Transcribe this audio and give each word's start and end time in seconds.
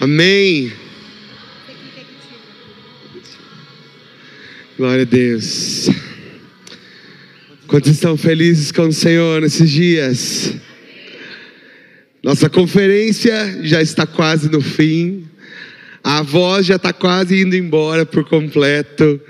Amém. 0.00 0.72
Glória 4.76 5.02
a 5.02 5.06
Deus. 5.06 5.88
Quantos 7.66 7.92
estão 7.92 8.16
felizes 8.16 8.72
com 8.72 8.88
o 8.88 8.92
Senhor 8.92 9.40
nesses 9.40 9.70
dias? 9.70 10.54
Nossa 12.22 12.48
conferência 12.48 13.60
já 13.62 13.80
está 13.80 14.06
quase 14.06 14.50
no 14.50 14.60
fim. 14.60 15.24
A 16.04 16.20
voz 16.20 16.66
já 16.66 16.76
está 16.76 16.92
quase 16.92 17.40
indo 17.40 17.54
embora 17.54 18.04
por 18.04 18.24
completo, 18.24 19.20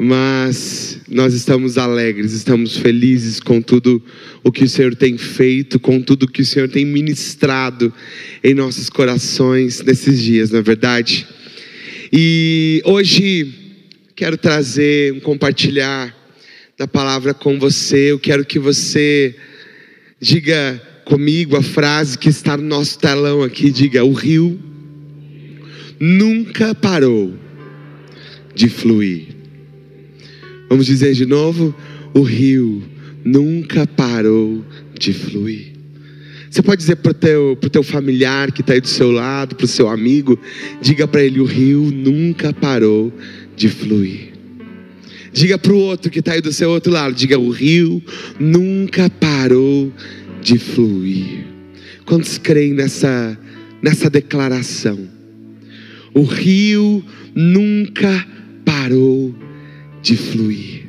mas 0.00 0.98
nós 1.06 1.34
estamos 1.34 1.76
alegres, 1.76 2.32
estamos 2.32 2.78
felizes 2.78 3.40
com 3.40 3.60
tudo 3.60 4.02
o 4.42 4.50
que 4.50 4.64
o 4.64 4.68
Senhor 4.68 4.94
tem 4.94 5.18
feito, 5.18 5.78
com 5.78 6.00
tudo 6.00 6.26
que 6.26 6.40
o 6.40 6.46
Senhor 6.46 6.66
tem 6.66 6.86
ministrado 6.86 7.92
em 8.42 8.54
nossos 8.54 8.88
corações 8.88 9.82
nesses 9.82 10.22
dias, 10.22 10.50
não 10.50 10.60
é 10.60 10.62
verdade? 10.62 11.26
E 12.10 12.80
hoje 12.86 13.52
quero 14.16 14.38
trazer, 14.38 15.20
compartilhar 15.20 16.14
da 16.78 16.88
palavra 16.88 17.34
com 17.34 17.58
você. 17.58 18.12
Eu 18.12 18.18
quero 18.18 18.46
que 18.46 18.58
você 18.58 19.36
diga 20.18 20.80
comigo 21.04 21.54
a 21.54 21.62
frase 21.62 22.16
que 22.16 22.30
está 22.30 22.56
no 22.56 22.64
nosso 22.64 22.98
telão 22.98 23.42
aqui, 23.42 23.70
diga: 23.70 24.02
o 24.04 24.12
rio 24.12 24.58
nunca 25.98 26.74
parou 26.74 27.34
de 28.54 28.68
fluir. 28.68 29.28
Vamos 30.68 30.86
dizer 30.86 31.12
de 31.14 31.26
novo: 31.26 31.74
o 32.12 32.22
rio 32.22 32.82
nunca 33.24 33.86
parou 33.86 34.64
de 34.98 35.12
fluir. 35.12 35.72
Você 36.50 36.62
pode 36.62 36.80
dizer 36.82 36.96
para 36.96 37.10
o 37.10 37.14
teu, 37.14 37.58
teu 37.72 37.82
familiar 37.82 38.52
que 38.52 38.60
está 38.60 38.74
aí 38.74 38.80
do 38.80 38.86
seu 38.86 39.10
lado, 39.10 39.56
para 39.56 39.64
o 39.64 39.68
seu 39.68 39.88
amigo, 39.88 40.38
diga 40.80 41.06
para 41.08 41.22
ele: 41.22 41.40
o 41.40 41.44
rio 41.44 41.90
nunca 41.92 42.52
parou 42.52 43.12
de 43.56 43.68
fluir. 43.68 44.32
Diga 45.32 45.58
para 45.58 45.72
o 45.72 45.78
outro 45.78 46.12
que 46.12 46.20
está 46.20 46.34
aí 46.34 46.40
do 46.40 46.52
seu 46.52 46.70
outro 46.70 46.92
lado, 46.92 47.14
diga: 47.14 47.38
o 47.38 47.50
rio 47.50 48.00
nunca 48.38 49.10
parou 49.10 49.92
de 50.40 50.58
fluir. 50.58 51.44
Quantos 52.04 52.38
creem 52.38 52.72
nessa, 52.72 53.36
nessa 53.82 54.08
declaração? 54.08 55.13
O 56.14 56.22
rio 56.22 57.04
nunca 57.34 58.26
parou 58.64 59.34
de 60.00 60.16
fluir. 60.16 60.88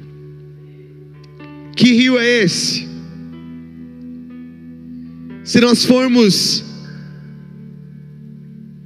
Que 1.75 1.91
rio 1.93 2.17
é 2.17 2.43
esse? 2.43 2.87
Se 5.43 5.59
nós 5.59 5.83
formos 5.83 6.63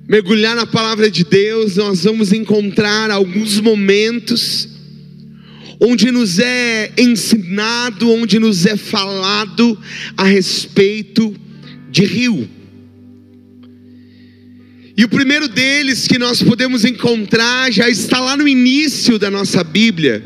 mergulhar 0.08 0.56
na 0.56 0.66
palavra 0.66 1.12
de 1.12 1.24
Deus, 1.24 1.76
nós 1.76 2.04
vamos 2.04 2.34
encontrar 2.34 3.12
alguns 3.12 3.60
momentos 3.60 4.68
onde 5.80 6.12
nos 6.12 6.40
é 6.40 6.92
ensinado, 6.98 8.12
onde 8.12 8.40
nos 8.40 8.66
é 8.66 8.76
falado 8.76 9.78
a 10.18 10.24
respeito 10.24 11.34
de 11.90 12.06
rio. 12.06 12.50
E 15.00 15.06
o 15.06 15.08
primeiro 15.08 15.48
deles 15.48 16.10
que 16.10 16.20
nós 16.20 16.44
podemos 16.44 16.84
encontrar 16.84 17.72
já 17.72 17.88
está 17.88 18.20
lá 18.20 18.36
no 18.36 18.46
início 18.46 19.18
da 19.18 19.32
nossa 19.32 19.64
Bíblia, 19.64 20.22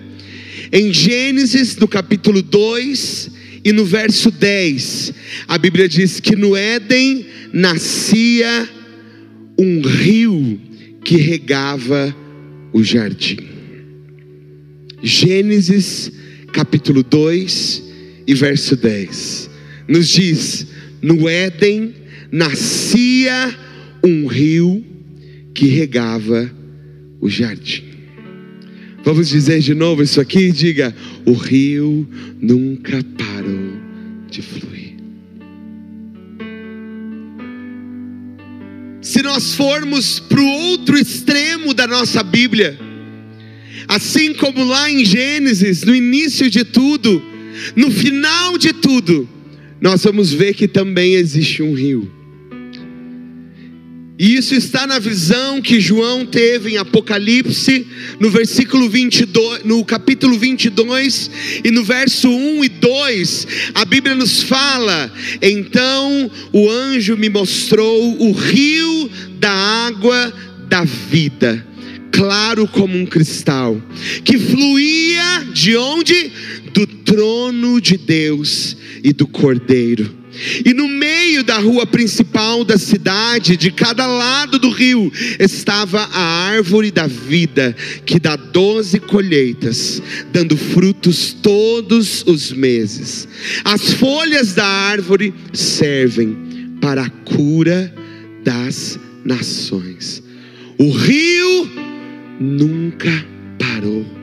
em 0.72 0.92
Gênesis, 0.92 1.76
no 1.76 1.88
capítulo 1.88 2.42
2 2.42 3.30
e 3.64 3.72
no 3.72 3.86
verso 3.86 4.32
10. 4.32 5.14
A 5.48 5.60
Bíblia 5.60 5.88
diz 5.88 6.20
que 6.20 6.36
no 6.36 6.56
Éden 6.56 7.24
nascia 7.54 8.68
um 9.60 9.82
rio 9.82 10.60
que 11.06 11.18
regava 11.18 12.16
o 12.74 12.84
jardim. 12.84 13.38
Gênesis, 15.04 16.12
capítulo 16.52 17.04
2 17.04 17.84
e 18.26 18.34
verso 18.34 18.76
10. 18.76 19.52
Nos 19.88 20.10
diz: 20.10 20.66
no 21.00 21.30
Éden 21.30 21.94
nascia 22.32 23.56
rio 24.34 24.84
que 25.54 25.68
regava 25.68 26.52
o 27.22 27.30
jardim. 27.30 27.84
Vamos 29.06 29.30
dizer 29.30 29.60
de 29.60 29.74
novo 29.74 30.02
isso 30.02 30.20
aqui? 30.20 30.52
Diga: 30.52 30.96
o 31.26 31.34
rio 31.34 32.08
nunca 32.42 33.04
parou 33.18 33.74
de 34.30 34.42
fluir. 34.42 34.94
Se 39.02 39.22
nós 39.22 39.54
formos 39.54 40.20
para 40.20 40.42
o 40.42 40.46
outro 40.46 40.98
extremo 40.98 41.74
da 41.74 41.86
nossa 41.86 42.24
Bíblia, 42.24 42.80
assim 43.88 44.34
como 44.34 44.64
lá 44.64 44.90
em 44.90 45.04
Gênesis, 45.06 45.84
no 45.84 45.94
início 45.94 46.50
de 46.50 46.64
tudo, 46.64 47.22
no 47.76 47.92
final 47.92 48.58
de 48.58 48.74
tudo, 48.74 49.30
nós 49.82 50.04
vamos 50.04 50.32
ver 50.32 50.54
que 50.54 50.68
também 50.68 51.16
existe 51.16 51.62
um 51.62 51.74
rio. 51.74 52.23
E 54.18 54.36
isso 54.36 54.54
está 54.54 54.86
na 54.86 55.00
visão 55.00 55.60
que 55.60 55.80
João 55.80 56.24
teve 56.24 56.72
em 56.72 56.78
Apocalipse, 56.78 57.88
no 58.20 58.30
versículo 58.30 58.88
22, 58.88 59.64
no 59.66 59.84
capítulo 59.84 60.38
22 60.38 61.32
e 61.64 61.72
no 61.72 61.84
verso 61.84 62.30
1 62.30 62.64
e 62.64 62.70
2, 62.70 63.48
a 63.74 63.84
Bíblia 63.84 64.14
nos 64.14 64.44
fala: 64.44 65.12
"Então 65.42 66.30
o 66.52 66.70
anjo 66.70 67.18
me 67.18 67.28
mostrou 67.28 68.22
o 68.22 68.32
rio 68.32 69.10
da 69.40 69.52
água 69.52 70.32
da 70.70 70.84
vida, 70.84 71.66
claro 72.12 72.68
como 72.68 72.96
um 72.96 73.08
cristal, 73.08 73.82
que 74.24 74.38
fluía 74.38 75.48
de 75.52 75.76
onde? 75.76 76.32
Do 76.72 76.86
trono 76.86 77.82
de 77.82 77.98
Deus 77.98 78.78
e 79.04 79.12
do 79.12 79.26
Cordeiro." 79.26 80.23
E 80.66 80.74
no 80.74 80.88
meio 80.88 81.44
da 81.44 81.58
rua 81.58 81.86
principal 81.86 82.64
da 82.64 82.78
cidade, 82.78 83.56
de 83.56 83.72
cada 83.72 84.06
lado 84.06 84.58
do 84.58 84.70
rio, 84.70 85.12
estava 85.40 86.02
a 86.12 86.22
árvore 86.48 86.92
da 86.92 87.08
vida, 87.08 87.76
que 88.06 88.20
dá 88.20 88.36
doze 88.36 89.00
colheitas, 89.00 90.02
dando 90.32 90.58
frutos 90.58 91.34
todos 91.34 92.24
os 92.26 92.52
meses. 92.52 93.28
As 93.64 93.94
folhas 93.94 94.54
da 94.54 94.66
árvore 94.66 95.34
servem 95.54 96.36
para 96.82 97.04
a 97.04 97.10
cura 97.10 97.94
das 98.44 99.00
nações. 99.24 100.22
O 100.78 100.92
rio 100.92 101.70
nunca 102.40 103.26
parou 103.60 104.23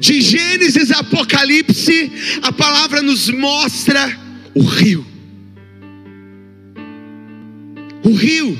De 0.00 0.20
Gênesis 0.20 0.90
a 0.90 1.00
Apocalipse, 1.00 2.10
a 2.42 2.52
palavra 2.52 3.02
nos 3.02 3.28
mostra 3.28 4.16
o 4.54 4.62
rio. 4.62 5.04
O 8.04 8.12
rio. 8.12 8.56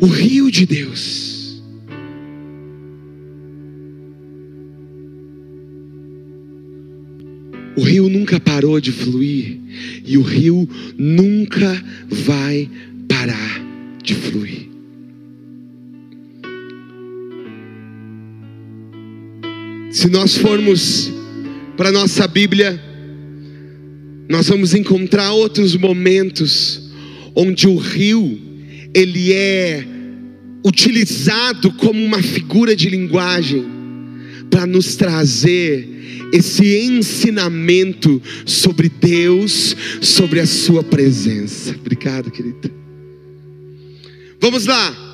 O 0.00 0.06
rio 0.06 0.50
de 0.50 0.66
Deus. 0.66 1.62
O 7.76 7.82
rio 7.82 8.08
nunca 8.08 8.40
parou 8.40 8.80
de 8.80 8.92
fluir 8.92 9.58
e 10.04 10.18
o 10.18 10.22
rio 10.22 10.68
nunca 10.98 11.82
vai 12.08 12.68
parar 13.08 13.60
de 14.02 14.14
fluir. 14.14 14.71
Se 19.92 20.08
nós 20.08 20.38
formos 20.38 21.12
para 21.76 21.90
a 21.90 21.92
nossa 21.92 22.26
Bíblia, 22.26 22.82
nós 24.26 24.48
vamos 24.48 24.72
encontrar 24.72 25.32
outros 25.32 25.76
momentos 25.76 26.90
onde 27.34 27.68
o 27.68 27.76
rio 27.76 28.40
ele 28.94 29.34
é 29.34 29.84
utilizado 30.64 31.70
como 31.72 32.02
uma 32.02 32.22
figura 32.22 32.74
de 32.74 32.88
linguagem 32.88 33.66
para 34.50 34.64
nos 34.66 34.96
trazer 34.96 35.86
esse 36.32 36.74
ensinamento 36.74 38.20
sobre 38.46 38.88
Deus, 38.88 39.76
sobre 40.00 40.40
a 40.40 40.46
sua 40.46 40.82
presença. 40.82 41.76
Obrigado, 41.78 42.30
querida. 42.30 42.70
Vamos 44.40 44.64
lá. 44.64 45.11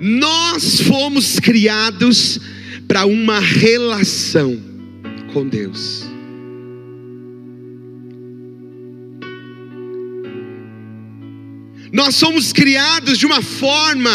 Nós 0.00 0.80
fomos 0.80 1.40
criados 1.40 2.38
para 2.86 3.04
uma 3.04 3.40
relação 3.40 4.60
com 5.32 5.46
Deus. 5.46 6.04
Nós 11.92 12.14
somos 12.14 12.52
criados 12.52 13.18
de 13.18 13.26
uma 13.26 13.42
forma 13.42 14.10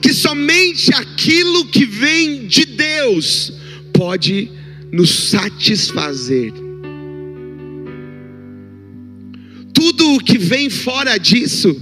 que 0.00 0.12
somente 0.12 0.92
aquilo 0.94 1.66
que 1.66 1.84
vem 1.84 2.46
de 2.46 2.64
Deus 2.64 3.52
pode 3.92 4.50
nos 4.92 5.10
satisfazer. 5.30 6.52
Tudo 9.72 10.14
o 10.14 10.20
que 10.20 10.38
vem 10.38 10.68
fora 10.68 11.18
disso 11.18 11.74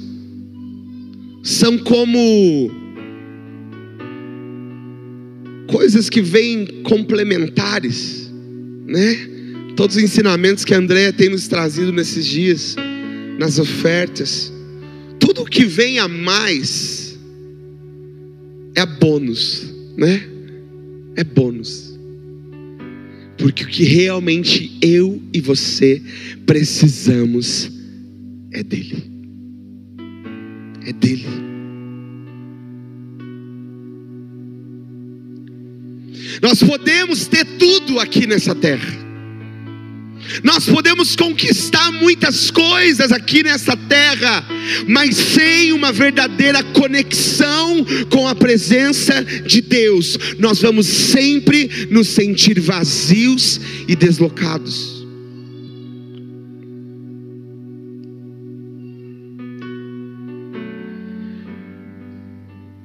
são 1.43 1.79
como 1.79 2.84
coisas 5.67 6.09
que 6.09 6.21
vêm 6.21 6.67
complementares, 6.83 8.31
né? 8.87 9.31
Todos 9.77 9.97
os 9.97 10.03
ensinamentos 10.03 10.65
que 10.65 10.75
a 10.75 10.79
Andrea 10.79 11.13
tem 11.13 11.29
nos 11.29 11.49
trazido 11.49 11.93
nesses 11.93 12.25
dias, 12.27 12.77
nas 13.39 13.59
ofertas, 13.59 14.53
tudo 15.19 15.45
que 15.45 15.65
vem 15.65 15.99
a 15.99 16.07
mais 16.07 17.19
é 18.75 18.87
bônus, 18.87 19.73
né? 19.97 20.23
É 21.17 21.25
bônus. 21.25 21.93
Porque 23.37 23.65
o 23.65 23.67
que 23.67 23.85
realmente 23.85 24.79
eu 24.81 25.21
e 25.33 25.41
você 25.41 26.01
precisamos 26.47 27.71
é 28.53 28.63
dele 28.63 29.15
é 30.87 30.93
dele. 30.93 31.44
Nós 36.45 36.63
podemos 36.63 37.27
ter 37.27 37.43
tudo 37.59 37.99
aqui 37.99 38.27
nessa 38.27 38.55
terra. 38.55 39.03
Nós 40.43 40.67
podemos 40.67 41.17
conquistar 41.17 41.91
muitas 41.91 42.51
coisas 42.51 43.11
aqui 43.11 43.43
nessa 43.43 43.75
terra, 43.75 44.47
mas 44.87 45.17
sem 45.17 45.73
uma 45.73 45.91
verdadeira 45.91 46.63
conexão 46.63 47.83
com 48.11 48.29
a 48.29 48.35
presença 48.35 49.25
de 49.25 49.63
Deus, 49.63 50.19
nós 50.39 50.61
vamos 50.61 50.87
sempre 50.87 51.89
nos 51.91 52.09
sentir 52.09 52.61
vazios 52.61 53.59
e 53.89 53.97
deslocados. 53.97 54.94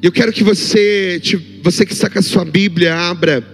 Eu 0.02 0.14
quero 0.14 0.32
que 0.32 0.46
você, 0.46 1.22
você 1.62 1.86
que 1.86 1.92
está 1.92 2.10
com 2.10 2.20
a 2.20 2.22
sua 2.22 2.46
Bíblia, 2.46 2.96
abra 2.96 3.46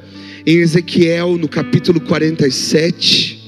em 0.46 0.58
Ezequiel 0.58 1.40
no 1.40 1.50
capítulo 1.50 2.00
47. 2.00 3.44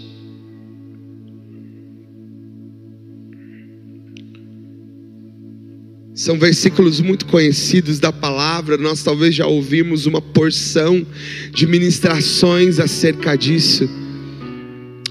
São 6.15 6.39
versículos 6.39 6.99
muito 6.99 7.27
conhecidos 7.27 7.99
da 7.99 8.11
palavra, 8.11 8.77
nós 8.77 9.03
talvez 9.03 9.35
já 9.35 9.45
ouvimos 9.45 10.07
uma 10.07 10.19
porção 10.19 11.05
de 11.53 11.67
ministrações 11.67 12.79
acerca 12.79 13.35
disso. 13.35 13.87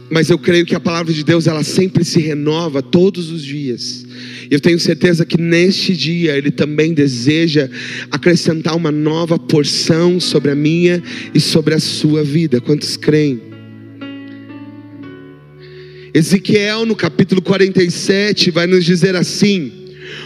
Mas 0.09 0.31
eu 0.31 0.39
creio 0.39 0.65
que 0.65 0.75
a 0.75 0.81
palavra 0.81 1.13
de 1.13 1.25
Deus 1.25 1.47
ela 1.47 1.65
sempre 1.65 2.05
se 2.05 2.21
renova 2.21 2.83
todos 2.83 3.31
os 3.31 3.43
dias. 3.43 4.07
Eu 4.51 4.61
tenho 4.61 4.79
certeza 4.79 5.27
que 5.27 5.41
neste 5.41 5.97
dia 5.97 6.37
Ele 6.37 6.51
também 6.51 6.95
deseja 6.95 7.69
acrescentar 8.11 8.77
uma 8.77 8.93
nova 8.93 9.39
porção 9.39 10.21
sobre 10.21 10.51
a 10.51 10.55
minha 10.55 11.03
e 11.35 11.41
sobre 11.41 11.75
a 11.75 11.81
sua 11.81 12.23
vida. 12.23 12.61
Quantos 12.61 12.97
creem? 12.97 13.41
Ezequiel, 16.15 16.87
no 16.87 16.97
capítulo 16.97 17.43
47, 17.43 18.51
vai 18.51 18.67
nos 18.67 18.85
dizer 18.85 19.15
assim: 19.15 19.71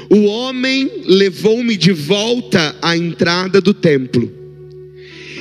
O 0.09 0.25
homem 0.27 0.89
levou-me 1.07 1.77
de 1.77 1.91
volta 1.91 2.77
à 2.81 2.97
entrada 2.97 3.61
do 3.61 3.75
templo, 3.75 4.31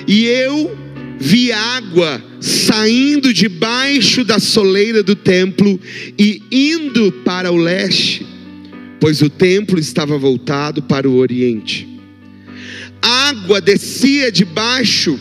e 0.07 0.25
eu 0.25 0.75
vi 1.19 1.51
água 1.51 2.23
saindo 2.39 3.33
debaixo 3.33 4.23
da 4.23 4.39
soleira 4.39 5.03
do 5.03 5.15
templo 5.15 5.79
e 6.17 6.41
indo 6.49 7.11
para 7.11 7.51
o 7.51 7.57
leste 7.57 8.25
pois 8.99 9.21
o 9.21 9.29
templo 9.29 9.79
estava 9.79 10.17
voltado 10.17 10.83
para 10.83 11.09
o 11.09 11.15
oriente. 11.15 11.87
Água 13.01 13.61
descia 13.61 14.31
debaixo 14.31 15.17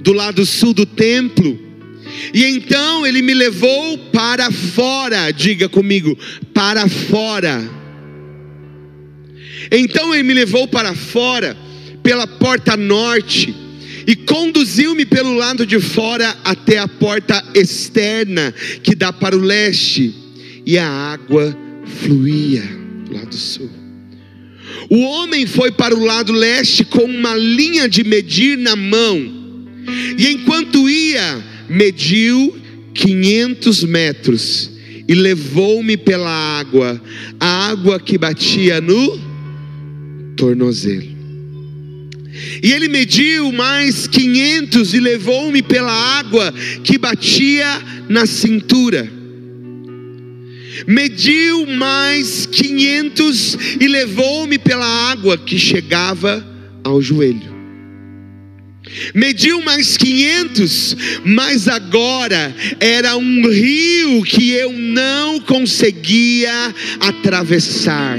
do 0.00 0.12
lado 0.12 0.46
sul 0.46 0.72
do 0.72 0.86
templo, 0.86 1.58
e 2.32 2.44
então 2.44 3.04
ele 3.04 3.20
me 3.20 3.34
levou 3.34 3.98
para 4.12 4.50
fora, 4.50 5.30
diga 5.32 5.68
comigo, 5.68 6.16
para 6.52 6.88
fora. 6.88 7.62
Então 9.72 10.14
ele 10.14 10.22
me 10.22 10.34
levou 10.34 10.68
para 10.68 10.94
fora, 10.94 11.56
pela 12.02 12.26
porta 12.26 12.76
norte, 12.76 13.54
e 14.06 14.14
conduziu-me 14.16 15.04
pelo 15.04 15.34
lado 15.34 15.66
de 15.66 15.80
fora 15.80 16.36
até 16.44 16.78
a 16.78 16.88
porta 16.88 17.42
externa 17.54 18.52
que 18.82 18.94
dá 18.94 19.12
para 19.12 19.36
o 19.36 19.40
leste, 19.40 20.14
e 20.66 20.78
a 20.78 20.88
água 20.88 21.56
fluía 22.02 22.84
lado 23.10 23.34
sul. 23.34 23.70
O 24.90 25.00
homem 25.00 25.46
foi 25.46 25.70
para 25.70 25.94
o 25.94 26.04
lado 26.04 26.32
leste 26.32 26.84
com 26.84 27.04
uma 27.04 27.34
linha 27.34 27.88
de 27.88 28.02
medir 28.02 28.58
na 28.58 28.76
mão, 28.76 29.16
e 30.18 30.28
enquanto 30.28 30.88
ia, 30.88 31.42
mediu 31.68 32.56
500 32.94 33.84
metros 33.84 34.70
e 35.06 35.14
levou-me 35.14 35.96
pela 35.96 36.30
água, 36.30 37.00
a 37.38 37.68
água 37.68 38.00
que 38.00 38.16
batia 38.16 38.80
no 38.80 39.18
tornozelo. 40.36 41.13
E 42.62 42.72
ele 42.72 42.88
mediu 42.88 43.52
mais 43.52 44.06
500 44.06 44.94
e 44.94 45.00
levou-me 45.00 45.62
pela 45.62 45.92
água 45.92 46.52
que 46.82 46.98
batia 46.98 47.80
na 48.08 48.26
cintura 48.26 49.08
mediu 50.86 51.66
mais 51.66 52.46
quinhentos 52.46 53.56
e 53.80 53.86
levou-me 53.86 54.58
pela 54.58 54.86
água 55.10 55.38
que 55.38 55.58
chegava 55.58 56.44
ao 56.82 57.00
joelho. 57.00 57.53
Mediu 59.14 59.60
mais 59.62 59.96
quinhentos, 59.96 60.96
mas 61.24 61.68
agora 61.68 62.54
era 62.78 63.16
um 63.16 63.48
rio 63.48 64.22
que 64.22 64.52
eu 64.52 64.72
não 64.72 65.40
conseguia 65.40 66.74
atravessar, 67.00 68.18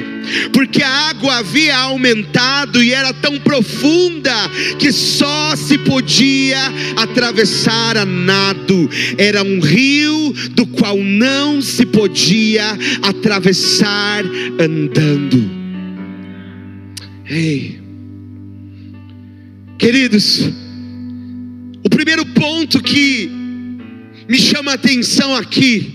porque 0.52 0.84
a 0.84 0.90
água 1.10 1.38
havia 1.38 1.76
aumentado 1.78 2.84
e 2.84 2.94
era 2.94 3.14
tão 3.14 3.40
profunda 3.40 4.34
que 4.78 4.92
só 4.92 5.56
se 5.56 5.78
podia 5.78 6.60
atravessar 6.98 7.98
a 7.98 8.06
nado. 8.06 8.90
Era 9.18 9.44
um 9.44 9.60
rio 9.60 10.34
do 10.52 10.66
qual 10.68 10.98
não 10.98 11.62
se 11.62 11.86
podia 11.86 12.78
atravessar 13.02 14.24
andando. 14.60 15.66
Ei, 17.28 17.80
queridos, 19.78 20.65
o 21.86 21.90
primeiro 21.90 22.26
ponto 22.26 22.82
que 22.82 23.30
me 24.28 24.40
chama 24.40 24.72
a 24.72 24.74
atenção 24.74 25.36
aqui 25.36 25.94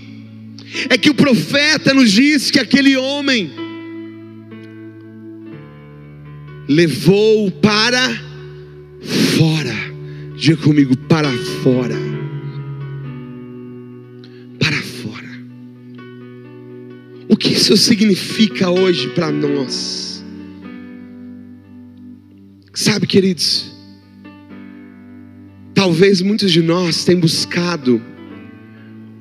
é 0.89 0.97
que 0.97 1.09
o 1.09 1.13
profeta 1.13 1.93
nos 1.93 2.09
diz 2.09 2.49
que 2.49 2.59
aquele 2.59 2.95
homem 2.95 3.51
levou 6.65 7.51
para 7.51 8.09
fora. 9.37 9.75
Diga 10.37 10.55
comigo, 10.63 10.95
para 10.95 11.29
fora. 11.61 11.97
Para 14.57 14.81
fora. 14.81 15.29
O 17.27 17.35
que 17.35 17.49
isso 17.49 17.75
significa 17.75 18.69
hoje 18.69 19.09
para 19.09 19.29
nós? 19.29 20.23
Sabe, 22.73 23.05
queridos, 23.05 23.70
Talvez 25.81 26.21
muitos 26.21 26.51
de 26.51 26.61
nós 26.61 27.03
tenham 27.03 27.19
buscado 27.19 27.99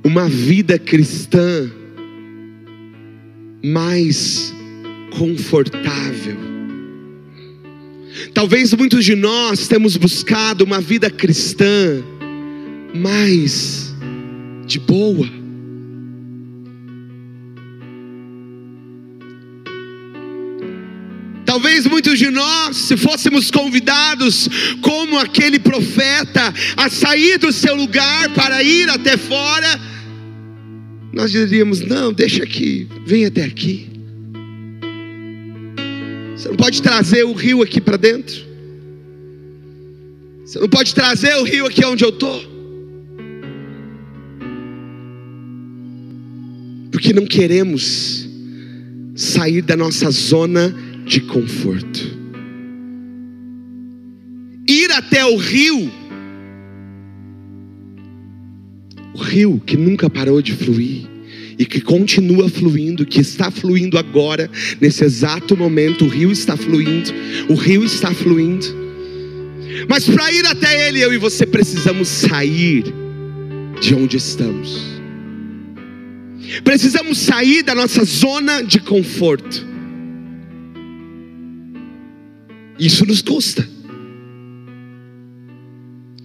uma 0.04 0.28
vida 0.28 0.78
cristã 0.78 1.70
mais 3.64 4.54
confortável. 5.16 6.36
Talvez 8.34 8.74
muitos 8.74 9.06
de 9.06 9.14
nós 9.14 9.68
temos 9.68 9.96
buscado 9.96 10.62
uma 10.62 10.82
vida 10.82 11.10
cristã 11.10 12.04
mais 12.94 13.94
de 14.66 14.78
boa. 14.80 15.39
Talvez 21.50 21.84
muitos 21.84 22.16
de 22.16 22.30
nós, 22.30 22.76
se 22.76 22.96
fôssemos 22.96 23.50
convidados, 23.50 24.48
como 24.80 25.18
aquele 25.18 25.58
profeta, 25.58 26.54
a 26.76 26.88
sair 26.88 27.38
do 27.38 27.50
seu 27.50 27.74
lugar 27.74 28.32
para 28.34 28.62
ir 28.62 28.88
até 28.88 29.16
fora, 29.16 29.66
nós 31.12 31.32
diríamos: 31.32 31.80
não, 31.80 32.12
deixa 32.12 32.44
aqui, 32.44 32.86
vem 33.04 33.26
até 33.26 33.42
aqui. 33.42 33.88
Você 36.36 36.50
não 36.50 36.56
pode 36.56 36.80
trazer 36.80 37.24
o 37.24 37.32
rio 37.32 37.62
aqui 37.62 37.80
para 37.80 37.96
dentro. 37.96 38.46
Você 40.46 40.60
não 40.60 40.68
pode 40.68 40.94
trazer 40.94 41.34
o 41.34 41.42
rio 41.42 41.66
aqui 41.66 41.84
onde 41.84 42.04
eu 42.04 42.10
estou. 42.10 42.44
Porque 46.92 47.12
não 47.12 47.26
queremos 47.26 48.24
sair 49.16 49.62
da 49.62 49.76
nossa 49.76 50.12
zona 50.12 50.89
de 51.10 51.20
conforto. 51.22 52.16
Ir 54.68 54.92
até 54.92 55.24
o 55.26 55.36
rio, 55.36 55.90
o 59.12 59.18
rio 59.18 59.60
que 59.66 59.76
nunca 59.76 60.08
parou 60.08 60.40
de 60.40 60.52
fluir 60.52 61.08
e 61.58 61.66
que 61.66 61.80
continua 61.80 62.48
fluindo, 62.48 63.04
que 63.04 63.20
está 63.20 63.50
fluindo 63.50 63.98
agora, 63.98 64.48
nesse 64.80 65.04
exato 65.04 65.56
momento, 65.56 66.04
o 66.04 66.08
rio 66.08 66.30
está 66.30 66.56
fluindo, 66.56 67.10
o 67.48 67.54
rio 67.54 67.84
está 67.84 68.14
fluindo. 68.14 68.66
Mas 69.88 70.08
para 70.08 70.30
ir 70.30 70.46
até 70.46 70.88
ele, 70.88 71.00
eu 71.00 71.12
e 71.12 71.18
você 71.18 71.44
precisamos 71.44 72.06
sair 72.06 72.84
de 73.80 73.94
onde 73.96 74.16
estamos. 74.16 75.00
Precisamos 76.62 77.18
sair 77.18 77.64
da 77.64 77.74
nossa 77.74 78.04
zona 78.04 78.62
de 78.62 78.78
conforto. 78.78 79.69
Isso 82.80 83.04
nos 83.04 83.20
custa. 83.20 83.68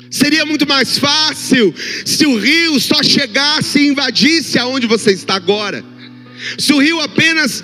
Seria 0.10 0.46
muito 0.46 0.66
mais 0.66 0.98
fácil 0.98 1.76
se 2.06 2.26
o 2.26 2.38
rio 2.38 2.80
só 2.80 3.04
chegasse 3.04 3.80
e 3.80 3.88
invadisse 3.88 4.58
aonde 4.58 4.88
você 4.88 5.12
está 5.12 5.36
agora. 5.36 5.84
Se 6.58 6.72
o 6.72 6.80
rio 6.80 7.02
apenas 7.02 7.62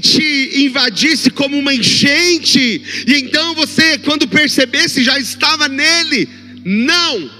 te 0.00 0.64
invadisse 0.64 1.30
como 1.30 1.56
uma 1.56 1.72
enchente, 1.72 2.82
e 3.06 3.14
então 3.14 3.54
você, 3.54 3.98
quando 3.98 4.26
percebesse, 4.26 5.04
já 5.04 5.18
estava 5.18 5.68
nele. 5.68 6.28
Não. 6.64 7.30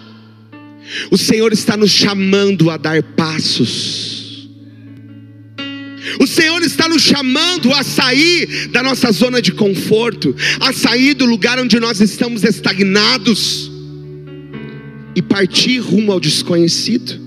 O 1.11 1.19
Senhor 1.19 1.53
está 1.53 1.77
nos 1.77 1.91
chamando 1.91 2.71
a 2.71 2.77
dar 2.77 3.03
passos. 3.03 4.14
O 6.21 6.27
Senhor 6.27 6.63
está 6.63 6.89
nos 6.89 7.03
chamando 7.03 7.73
a 7.73 7.83
sair 7.83 8.69
da 8.69 8.83
nossa 8.83 9.11
zona 9.13 9.41
de 9.41 9.53
conforto, 9.53 10.35
a 10.61 10.73
sair 10.73 11.15
do 11.15 11.25
lugar 11.25 11.59
onde 11.59 11.79
nós 11.81 12.01
estamos 12.01 12.45
estagnados 12.45 13.71
e 15.17 15.23
partir 15.23 15.79
rumo 15.79 16.13
ao 16.13 16.21
desconhecido, 16.21 17.23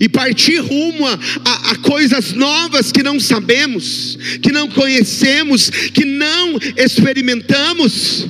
e 0.00 0.08
partir 0.08 0.58
rumo 0.58 1.06
a, 1.06 1.18
a, 1.44 1.70
a, 1.72 1.76
coisas 1.76 2.32
novas 2.32 2.92
que 2.92 3.02
não 3.02 3.18
sabemos, 3.18 4.16
que 4.40 4.52
não 4.52 4.68
conhecemos, 4.68 5.70
que 5.70 6.04
não 6.04 6.58
experimentamos. 6.76 8.28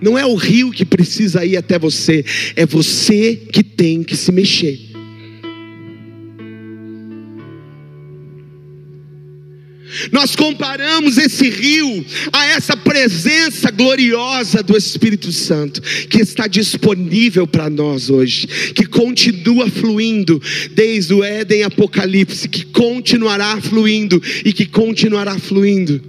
Não 0.00 0.16
é 0.16 0.24
o 0.24 0.34
rio 0.34 0.70
que 0.70 0.84
precisa 0.84 1.44
ir 1.44 1.56
até 1.56 1.78
você, 1.78 2.24
é 2.54 2.64
você 2.64 3.34
que 3.52 3.64
tem 3.64 4.02
que 4.02 4.16
se 4.16 4.30
mexer. 4.30 4.95
Nós 10.12 10.36
comparamos 10.36 11.18
esse 11.18 11.48
rio 11.48 12.04
a 12.32 12.46
essa 12.46 12.76
presença 12.76 13.70
gloriosa 13.70 14.62
do 14.62 14.76
Espírito 14.76 15.32
Santo, 15.32 15.80
que 15.80 16.20
está 16.20 16.46
disponível 16.46 17.46
para 17.46 17.68
nós 17.70 18.10
hoje, 18.10 18.46
que 18.74 18.86
continua 18.86 19.68
fluindo 19.68 20.40
desde 20.72 21.14
o 21.14 21.24
Éden 21.24 21.64
Apocalipse, 21.64 22.48
que 22.48 22.64
continuará 22.66 23.60
fluindo 23.60 24.22
e 24.44 24.52
que 24.52 24.66
continuará 24.66 25.38
fluindo. 25.38 26.00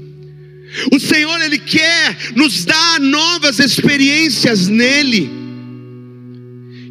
O 0.91 0.99
Senhor, 0.99 1.41
Ele 1.41 1.57
quer 1.57 2.17
nos 2.35 2.65
dar 2.65 2.99
novas 2.99 3.59
experiências 3.59 4.67
nele. 4.67 5.46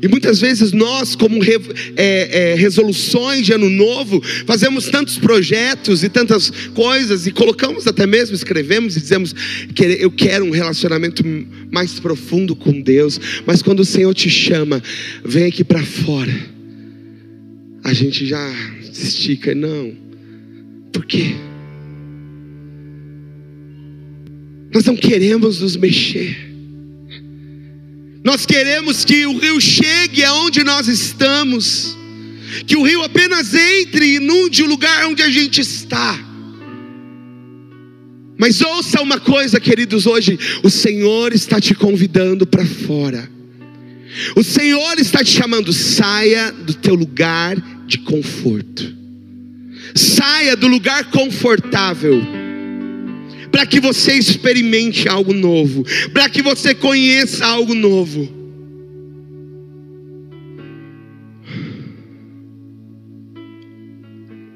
E 0.07 0.09
muitas 0.09 0.41
vezes 0.41 0.71
nós, 0.71 1.17
como 1.17 1.43
re, 1.43 1.59
é, 1.97 2.53
é, 2.53 2.55
resoluções 2.55 3.45
de 3.45 3.53
ano 3.53 3.69
novo, 3.69 4.23
fazemos 4.47 4.89
tantos 4.89 5.19
projetos 5.19 6.05
e 6.05 6.09
tantas 6.09 6.49
coisas, 6.73 7.27
e 7.27 7.33
colocamos 7.33 7.89
até 7.89 8.07
mesmo, 8.07 8.37
escrevemos 8.37 8.97
e 8.97 9.01
dizemos 9.01 9.35
que 9.75 9.83
eu 9.83 10.09
quero 10.13 10.45
um 10.45 10.51
relacionamento 10.51 11.25
mais 11.73 11.99
profundo 11.99 12.55
com 12.55 12.81
Deus. 12.81 13.19
Mas 13.45 13.63
quando 13.63 13.81
o 13.81 13.85
Senhor 13.85 14.15
te 14.15 14.31
chama, 14.31 14.81
vem 15.25 15.47
aqui 15.47 15.65
para 15.65 15.83
fora, 15.85 16.35
a 17.83 17.93
gente 17.93 18.25
já 18.27 18.49
se 18.93 19.09
estica, 19.09 19.57
não. 19.57 19.93
Por 20.93 21.05
quê? 21.05 21.35
Nós 24.73 24.85
não 24.85 24.95
queremos 24.95 25.61
nos 25.61 25.75
mexer. 25.75 26.46
Nós 28.27 28.45
queremos 28.45 29.05
que 29.05 29.25
o 29.25 29.39
rio 29.39 29.61
chegue 29.61 30.25
aonde 30.25 30.65
nós 30.65 30.89
estamos, 30.89 31.97
que 32.67 32.77
o 32.77 32.83
rio 32.83 33.05
apenas 33.05 33.55
entre 33.55 34.05
e 34.05 34.17
inunde 34.17 34.65
o 34.65 34.67
lugar 34.67 35.07
onde 35.07 35.23
a 35.23 35.31
gente 35.31 35.61
está. 35.61 36.19
Mas 38.37 38.61
ouça 38.61 39.01
uma 39.01 39.21
coisa, 39.21 39.61
queridos, 39.61 40.07
hoje 40.07 40.37
o 40.65 40.69
Senhor 40.69 41.33
está 41.33 41.61
te 41.61 41.73
convidando 41.73 42.45
para 42.45 42.67
fora. 42.67 43.31
O 44.35 44.43
Senhor 44.43 44.99
está 44.99 45.23
te 45.23 45.31
chamando, 45.31 45.73
saia 45.73 46.51
do 46.51 46.75
teu 46.75 46.97
lugar 46.97 47.57
de 47.87 47.99
conforto. 47.99 48.93
Saia 49.95 50.57
do 50.57 50.67
lugar 50.67 51.13
confortável 51.13 52.21
para 53.57 53.65
que 53.65 53.81
você 53.81 54.13
experimente 54.13 55.09
algo 55.09 55.33
novo, 55.33 55.83
para 56.13 56.29
que 56.29 56.43
você 56.43 56.75
conheça 56.75 57.47
algo 57.47 57.75
novo. 57.75 58.29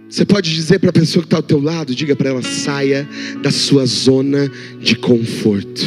Você 0.07 0.27
pode 0.27 0.55
dizer 0.55 0.81
para 0.81 0.91
a 0.91 0.93
pessoa 0.93 1.23
que 1.23 1.29
está 1.29 1.39
ao 1.39 1.43
teu 1.43 1.63
lado, 1.63 1.95
diga 1.95 2.15
para 2.15 2.29
ela, 2.29 2.43
saia 2.43 3.09
da 3.41 3.51
sua 3.51 3.87
zona 3.87 4.53
de 4.79 4.95
conforto. 4.97 5.81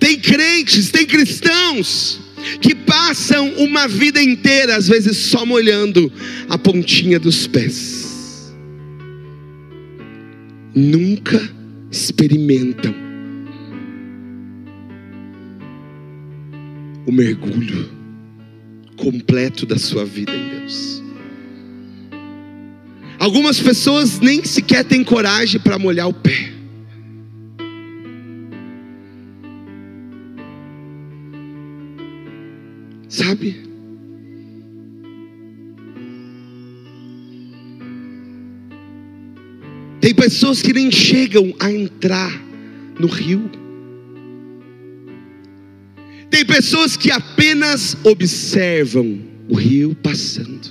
Tem 0.00 0.18
crentes, 0.18 0.90
tem 0.90 1.06
cristãos 1.06 2.27
que 2.60 2.74
passam 2.74 3.54
uma 3.56 3.86
vida 3.88 4.22
inteira, 4.22 4.76
às 4.76 4.88
vezes 4.88 5.16
só 5.16 5.44
molhando 5.44 6.12
a 6.48 6.58
pontinha 6.58 7.18
dos 7.18 7.46
pés, 7.46 8.54
nunca 10.74 11.40
experimentam 11.90 12.94
o 17.06 17.12
mergulho 17.12 17.88
completo 18.96 19.64
da 19.64 19.78
sua 19.78 20.04
vida 20.04 20.32
em 20.34 20.60
Deus. 20.60 21.02
Algumas 23.18 23.60
pessoas 23.60 24.20
nem 24.20 24.44
sequer 24.44 24.84
têm 24.84 25.02
coragem 25.02 25.60
para 25.60 25.78
molhar 25.78 26.08
o 26.08 26.14
pé. 26.14 26.57
Sabe? 33.18 33.56
Tem 40.00 40.14
pessoas 40.14 40.62
que 40.62 40.72
nem 40.72 40.88
chegam 40.88 41.52
a 41.58 41.72
entrar 41.72 42.30
no 43.00 43.08
rio. 43.08 43.50
Tem 46.30 46.46
pessoas 46.46 46.96
que 46.96 47.10
apenas 47.10 47.96
observam 48.04 49.20
o 49.48 49.56
rio 49.56 49.96
passando. 49.96 50.68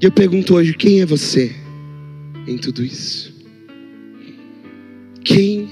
E 0.00 0.06
eu 0.06 0.10
pergunto 0.10 0.54
hoje: 0.54 0.72
quem 0.72 1.02
é 1.02 1.06
você 1.06 1.54
em 2.46 2.56
tudo 2.56 2.82
isso? 2.82 3.30
Quem 5.22 5.68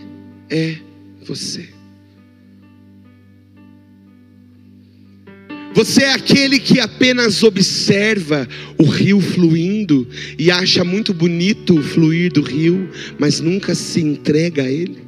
é 0.51 0.77
você? 1.25 1.84
Você 5.75 6.05
é 6.05 6.13
aquele 6.13 6.61
que 6.61 6.79
apenas 6.79 7.43
observa 7.43 8.49
o 8.79 8.85
rio 8.85 9.21
fluindo 9.21 10.07
e 10.39 10.49
acha 10.49 10.85
muito 10.85 11.13
bonito 11.13 11.77
o 11.77 11.83
fluir 11.83 12.33
do 12.33 12.43
rio, 12.43 12.89
mas 13.19 13.41
nunca 13.41 13.75
se 13.75 14.01
entrega 14.01 14.63
a 14.63 14.71
ele? 14.71 14.99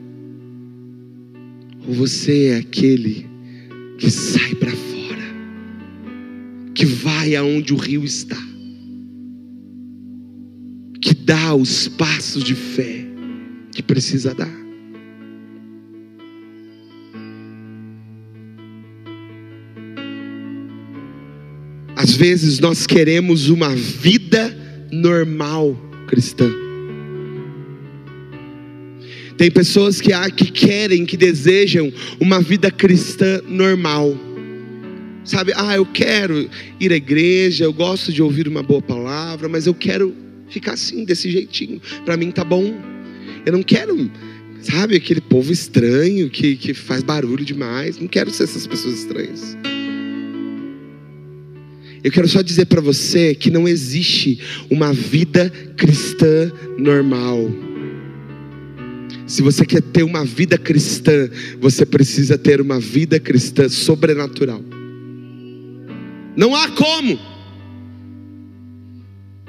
Ou 1.86 1.94
você 1.94 2.46
é 2.46 2.56
aquele 2.56 3.26
que 3.96 4.10
sai 4.10 4.56
para 4.56 4.72
fora, 4.72 5.22
que 6.74 6.84
vai 6.84 7.36
aonde 7.36 7.72
o 7.72 7.76
rio 7.76 8.04
está, 8.04 8.42
que 11.00 11.14
dá 11.14 11.54
os 11.54 11.86
passos 11.86 12.42
de 12.42 12.56
fé 12.56 13.06
que 13.72 13.84
precisa 13.84 14.34
dar? 14.34 14.65
Às 22.06 22.14
vezes 22.14 22.60
nós 22.60 22.86
queremos 22.86 23.48
uma 23.48 23.74
vida 23.74 24.56
normal 24.92 25.76
cristã. 26.06 26.48
Tem 29.36 29.50
pessoas 29.50 30.00
que, 30.00 30.12
que 30.36 30.52
querem, 30.52 31.04
que 31.04 31.16
desejam 31.16 31.92
uma 32.20 32.40
vida 32.40 32.70
cristã 32.70 33.40
normal. 33.48 34.16
Sabe, 35.24 35.52
ah, 35.56 35.74
eu 35.74 35.84
quero 35.84 36.48
ir 36.78 36.92
à 36.92 36.96
igreja, 36.96 37.64
eu 37.64 37.72
gosto 37.72 38.12
de 38.12 38.22
ouvir 38.22 38.46
uma 38.46 38.62
boa 38.62 38.80
palavra, 38.80 39.48
mas 39.48 39.66
eu 39.66 39.74
quero 39.74 40.14
ficar 40.48 40.74
assim, 40.74 41.04
desse 41.04 41.28
jeitinho. 41.28 41.82
Para 42.04 42.16
mim 42.16 42.30
tá 42.30 42.44
bom. 42.44 42.72
Eu 43.44 43.52
não 43.52 43.64
quero, 43.64 44.08
sabe, 44.62 44.94
aquele 44.94 45.20
povo 45.20 45.52
estranho 45.52 46.30
que, 46.30 46.54
que 46.54 46.72
faz 46.72 47.02
barulho 47.02 47.44
demais. 47.44 47.98
Não 47.98 48.06
quero 48.06 48.30
ser 48.30 48.44
essas 48.44 48.64
pessoas 48.64 48.94
estranhas. 49.00 49.56
Eu 52.06 52.12
quero 52.12 52.28
só 52.28 52.40
dizer 52.40 52.66
para 52.66 52.80
você 52.80 53.34
que 53.34 53.50
não 53.50 53.66
existe 53.66 54.38
uma 54.70 54.92
vida 54.92 55.52
cristã 55.76 56.52
normal. 56.78 57.50
Se 59.26 59.42
você 59.42 59.66
quer 59.66 59.82
ter 59.82 60.04
uma 60.04 60.24
vida 60.24 60.56
cristã, 60.56 61.28
você 61.60 61.84
precisa 61.84 62.38
ter 62.38 62.60
uma 62.60 62.78
vida 62.78 63.18
cristã 63.18 63.68
sobrenatural. 63.68 64.62
Não 66.36 66.54
há 66.54 66.68
como. 66.68 67.18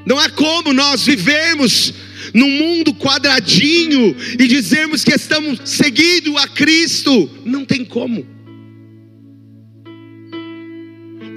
Não 0.03 0.17
há 0.17 0.27
como 0.31 0.73
nós 0.73 1.05
vivermos 1.05 1.93
num 2.33 2.49
mundo 2.49 2.91
quadradinho 2.95 4.15
e 4.39 4.47
dizermos 4.47 5.03
que 5.03 5.13
estamos 5.13 5.61
seguindo 5.63 6.35
a 6.39 6.47
Cristo. 6.47 7.29
Não 7.45 7.63
tem 7.63 7.85
como. 7.85 8.36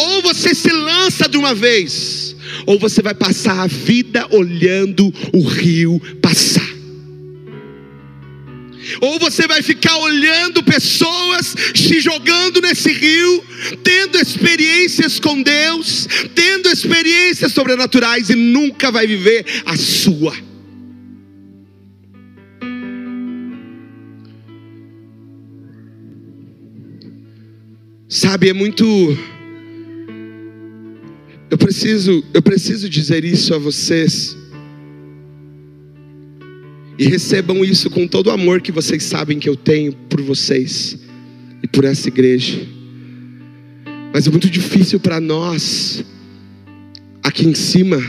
Ou 0.01 0.23
você 0.23 0.55
se 0.55 0.73
lança 0.73 1.29
de 1.29 1.37
uma 1.37 1.55
vez, 1.55 2.35
ou 2.65 2.79
você 2.79 3.03
vai 3.03 3.15
passar 3.15 3.61
a 3.61 3.67
vida 3.67 4.27
olhando 4.31 5.13
o 5.33 5.43
rio 5.47 6.01
passar. 6.23 6.69
Ou 9.03 9.19
você 9.19 9.47
vai 9.47 9.61
ficar 9.63 9.95
olhando 9.99 10.63
pessoas 10.63 11.55
se 11.75 12.01
jogando 12.01 12.63
nesse 12.63 12.91
rio, 12.91 13.45
tendo 13.85 14.19
experiências 14.19 15.21
com 15.21 15.43
Deus, 15.43 16.09
tendo 16.35 16.71
experiências 16.71 17.53
sobrenaturais 17.53 18.31
e 18.31 18.35
nunca 18.35 18.91
vai 18.91 19.07
viver 19.07 19.45
a 19.67 19.77
sua. 19.77 20.35
Sabe, 28.09 28.49
é 28.49 28.53
muito 28.53 28.85
preciso, 31.71 32.25
eu 32.35 32.43
preciso 32.43 32.89
dizer 32.89 33.25
isso 33.25 33.55
a 33.55 33.59
vocês. 33.59 34.37
E 36.99 37.07
recebam 37.07 37.65
isso 37.65 37.89
com 37.89 38.09
todo 38.09 38.27
o 38.27 38.31
amor 38.31 38.61
que 38.61 38.73
vocês 38.73 39.05
sabem 39.05 39.39
que 39.39 39.49
eu 39.49 39.55
tenho 39.55 39.93
por 39.93 40.21
vocês 40.21 40.99
e 41.63 41.69
por 41.69 41.85
essa 41.85 42.09
igreja. 42.09 42.59
Mas 44.13 44.27
é 44.27 44.31
muito 44.31 44.51
difícil 44.51 44.99
para 44.99 45.21
nós, 45.21 46.05
aqui 47.23 47.47
em 47.47 47.55
cima, 47.55 48.03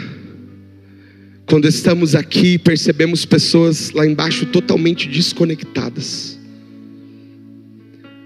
quando 1.46 1.68
estamos 1.68 2.15
aqui, 2.15 2.58
percebemos 2.58 3.25
pessoas 3.25 3.91
lá 3.91 4.08
embaixo 4.08 4.48
totalmente 4.48 5.08
desconectadas. 5.08 6.39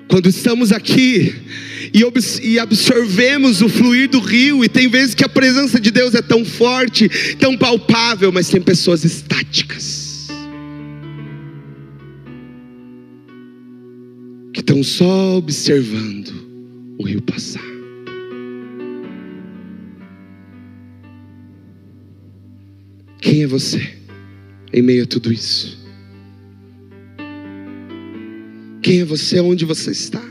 Quando 0.08 0.30
estamos 0.30 0.72
aqui 0.72 1.34
e 2.44 2.60
absorvemos 2.60 3.62
o 3.62 3.70
fluir 3.70 4.10
do 4.10 4.20
rio, 4.20 4.64
e 4.64 4.70
tem 4.70 4.88
vezes 4.88 5.16
que 5.16 5.24
a 5.24 5.30
presença 5.30 5.80
de 5.80 5.92
Deus 5.92 6.14
é 6.14 6.22
tão 6.22 6.46
forte, 6.46 7.10
tão 7.38 7.58
palpável, 7.58 8.32
mas 8.32 8.50
tem 8.50 8.62
pessoas 8.62 9.04
estáticas 9.04 10.28
que 14.54 14.62
estão 14.62 14.84
só 14.84 15.38
observando 15.38 16.34
o 16.98 17.04
rio 17.04 17.22
passar. 17.22 17.64
Quem 23.20 23.44
é 23.44 23.48
você 23.48 23.98
em 24.72 24.82
meio 24.82 25.04
a 25.04 25.08
tudo 25.08 25.34
isso? 25.34 25.75
Quem 28.86 29.00
é 29.00 29.04
você? 29.04 29.40
Onde 29.40 29.66
você 29.66 29.90
está? 29.90 30.22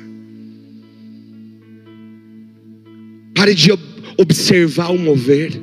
Pare 3.34 3.52
de 3.52 3.70
observar 4.16 4.92
o 4.92 4.96
mover. 4.96 5.60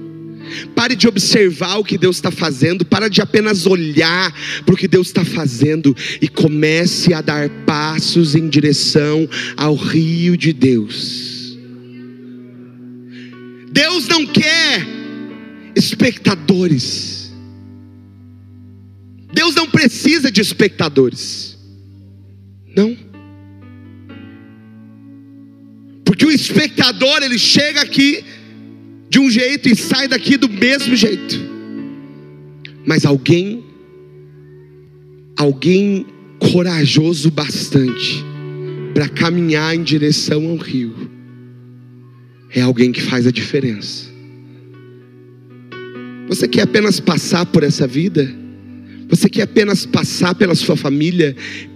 Pare 0.75 0.93
de 0.93 1.07
observar 1.07 1.77
o 1.77 1.85
que 1.85 1.97
Deus 1.97 2.17
está 2.17 2.31
fazendo. 2.31 2.83
Para 2.83 3.07
de 3.07 3.21
apenas 3.21 3.65
olhar 3.65 4.35
para 4.65 4.75
o 4.75 4.77
que 4.77 4.89
Deus 4.89 5.07
está 5.07 5.23
fazendo 5.23 5.95
e 6.21 6.27
comece 6.27 7.13
a 7.13 7.21
dar 7.21 7.49
passos 7.65 8.35
em 8.35 8.49
direção 8.49 9.25
ao 9.55 9.73
rio 9.73 10.35
de 10.35 10.51
Deus. 10.51 11.57
Deus 13.71 14.09
não 14.09 14.25
quer 14.25 14.85
espectadores. 15.77 17.31
Deus 19.33 19.55
não 19.55 19.69
precisa 19.69 20.29
de 20.29 20.41
espectadores. 20.41 21.60
Espectador, 26.51 27.23
ele 27.23 27.39
chega 27.39 27.81
aqui 27.81 28.23
de 29.09 29.19
um 29.19 29.29
jeito 29.29 29.69
e 29.69 29.75
sai 29.75 30.07
daqui 30.07 30.37
do 30.37 30.49
mesmo 30.49 30.95
jeito. 30.95 31.39
Mas 32.85 33.05
alguém, 33.05 33.63
alguém 35.37 36.05
corajoso 36.39 37.31
bastante 37.31 38.23
para 38.93 39.07
caminhar 39.07 39.75
em 39.75 39.83
direção 39.83 40.49
ao 40.49 40.57
rio, 40.57 40.93
é 42.53 42.61
alguém 42.61 42.91
que 42.91 43.01
faz 43.01 43.25
a 43.25 43.31
diferença. 43.31 44.09
Você 46.27 46.47
quer 46.47 46.61
apenas 46.61 46.99
passar 46.99 47.45
por 47.45 47.63
essa 47.63 47.85
vida? 47.85 48.33
Você 49.09 49.29
quer 49.29 49.43
apenas 49.43 49.85
passar 49.85 50.33
pela 50.35 50.55
sua 50.55 50.77
família, 50.77 51.35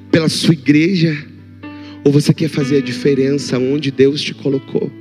pela 0.10 0.30
sua 0.30 0.54
igreja? 0.54 1.35
Ou 2.06 2.12
você 2.12 2.32
quer 2.32 2.50
fazer 2.50 2.78
a 2.78 2.82
diferença 2.82 3.58
onde 3.58 3.90
Deus 3.90 4.22
te 4.22 4.32
colocou? 4.32 4.92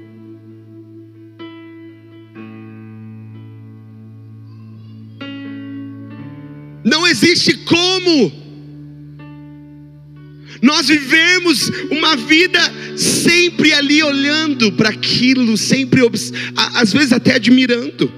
Não 6.83 7.07
existe 7.07 7.59
como 7.59 8.33
nós 10.63 10.89
vivemos 10.89 11.71
uma 11.91 12.17
vida 12.17 12.59
sempre 12.97 13.75
ali 13.75 14.03
olhando 14.03 14.73
para 14.73 14.89
aquilo, 14.89 15.59
sempre 15.59 16.01
às 16.57 16.91
vezes 16.91 17.13
até 17.13 17.35
admirando. 17.35 18.11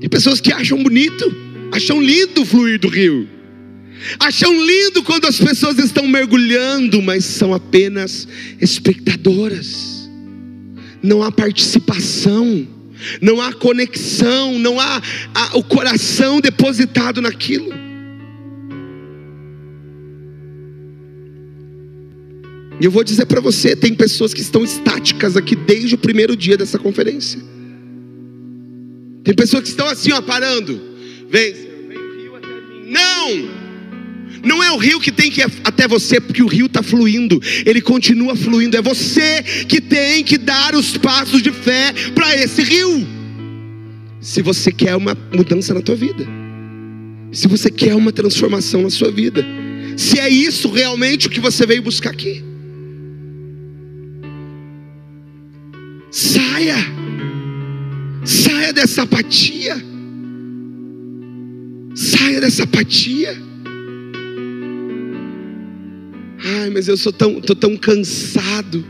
Tem 0.00 0.08
pessoas 0.08 0.40
que 0.40 0.52
acham 0.52 0.82
bonito, 0.82 1.32
acham 1.70 2.02
lindo 2.02 2.42
o 2.42 2.44
fluir 2.44 2.80
do 2.80 2.88
rio. 2.88 3.37
Acham 4.18 4.52
lindo 4.64 5.02
quando 5.02 5.26
as 5.26 5.38
pessoas 5.38 5.78
estão 5.78 6.06
mergulhando, 6.06 7.02
mas 7.02 7.24
são 7.24 7.52
apenas 7.52 8.28
espectadoras. 8.60 10.08
Não 11.02 11.22
há 11.22 11.30
participação, 11.30 12.66
não 13.20 13.40
há 13.40 13.52
conexão, 13.52 14.58
não 14.58 14.78
há, 14.78 15.02
há 15.34 15.58
o 15.58 15.62
coração 15.62 16.40
depositado 16.40 17.20
naquilo. 17.20 17.72
E 22.80 22.84
eu 22.84 22.90
vou 22.90 23.02
dizer 23.02 23.26
para 23.26 23.40
você: 23.40 23.74
tem 23.74 23.94
pessoas 23.94 24.32
que 24.32 24.40
estão 24.40 24.62
estáticas 24.62 25.36
aqui 25.36 25.56
desde 25.56 25.94
o 25.94 25.98
primeiro 25.98 26.36
dia 26.36 26.56
dessa 26.56 26.78
conferência. 26.78 27.40
Tem 29.24 29.34
pessoas 29.34 29.64
que 29.64 29.68
estão 29.68 29.86
assim, 29.86 30.12
ó, 30.12 30.22
parando. 30.22 30.80
Vem. 31.28 31.68
Não! 32.86 33.57
Não 34.44 34.62
é 34.62 34.70
o 34.70 34.76
rio 34.76 35.00
que 35.00 35.10
tem 35.10 35.30
que 35.30 35.40
ir 35.40 35.50
até 35.64 35.88
você, 35.88 36.20
porque 36.20 36.42
o 36.42 36.46
rio 36.46 36.66
está 36.66 36.82
fluindo, 36.82 37.40
ele 37.64 37.80
continua 37.80 38.36
fluindo. 38.36 38.76
É 38.76 38.82
você 38.82 39.42
que 39.68 39.80
tem 39.80 40.22
que 40.22 40.38
dar 40.38 40.74
os 40.74 40.96
passos 40.96 41.42
de 41.42 41.50
fé 41.50 41.92
para 42.14 42.34
esse 42.36 42.62
rio. 42.62 43.06
Se 44.20 44.42
você 44.42 44.72
quer 44.72 44.96
uma 44.96 45.16
mudança 45.32 45.72
na 45.72 45.80
tua 45.80 45.94
vida, 45.94 46.26
se 47.32 47.46
você 47.46 47.70
quer 47.70 47.94
uma 47.94 48.12
transformação 48.12 48.82
na 48.82 48.90
sua 48.90 49.10
vida, 49.10 49.44
se 49.96 50.18
é 50.18 50.28
isso 50.28 50.70
realmente 50.70 51.26
o 51.26 51.30
que 51.30 51.40
você 51.40 51.66
veio 51.66 51.82
buscar 51.82 52.10
aqui, 52.10 52.42
saia, 56.10 56.76
saia 58.24 58.72
dessa 58.72 59.02
apatia, 59.02 59.76
saia 61.94 62.40
dessa 62.40 62.64
apatia. 62.64 63.47
Ai, 66.48 66.70
mas 66.70 66.88
eu 66.88 66.96
sou 66.96 67.12
tão, 67.12 67.40
tô 67.40 67.54
tão 67.54 67.76
cansado. 67.76 68.82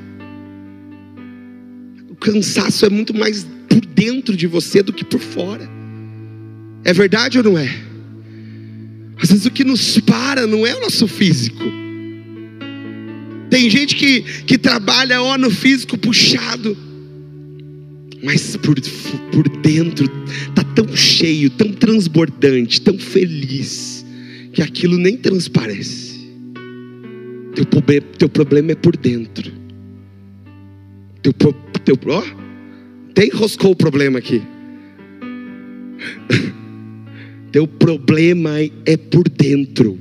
O 2.09 2.15
cansaço 2.15 2.87
é 2.87 2.89
muito 2.89 3.13
mais 3.13 3.47
por 3.69 3.85
dentro 3.85 4.37
de 4.37 4.47
você 4.47 4.81
do 4.81 4.93
que 4.93 5.05
por 5.05 5.21
fora. 5.21 5.69
É 6.85 6.93
verdade 6.93 7.39
ou 7.39 7.45
não 7.45 7.59
é? 7.59 7.69
Às 9.21 9.31
vezes 9.31 9.45
o 9.45 9.51
que 9.51 9.65
nos 9.65 9.99
para 10.01 10.47
não 10.47 10.65
é 10.65 10.77
o 10.77 10.81
nosso 10.81 11.09
físico. 11.09 11.65
Tem 13.51 13.69
gente 13.69 13.97
que, 13.97 14.21
que 14.45 14.57
trabalha 14.57 15.21
ó, 15.21 15.37
no 15.37 15.51
físico 15.51 15.99
puxado, 15.99 16.77
mas 18.23 18.57
por, 18.57 18.77
por 19.33 19.49
dentro 19.61 20.09
está 20.49 20.63
tão 20.63 20.95
cheio, 20.95 21.51
tão 21.51 21.73
transbordante, 21.73 22.81
tão 22.81 22.99
feliz, 22.99 24.05
que 24.53 24.63
aquilo 24.63 24.97
nem 24.97 25.17
transparece. 25.17 26.08
Teu, 27.65 28.03
teu 28.19 28.29
problema 28.29 28.71
é 28.73 28.75
por 28.77 28.97
dentro. 28.97 29.51
Teu, 31.23 31.33
teu, 31.33 31.99
ó, 32.07 32.23
até 33.11 33.27
enroscou 33.27 33.73
o 33.73 33.77
problema 33.77 34.21
aqui. 34.21 34.41
Teu 37.51 37.67
problema 37.67 38.61
é 38.85 38.97
por 38.97 39.27
dentro, 39.29 39.99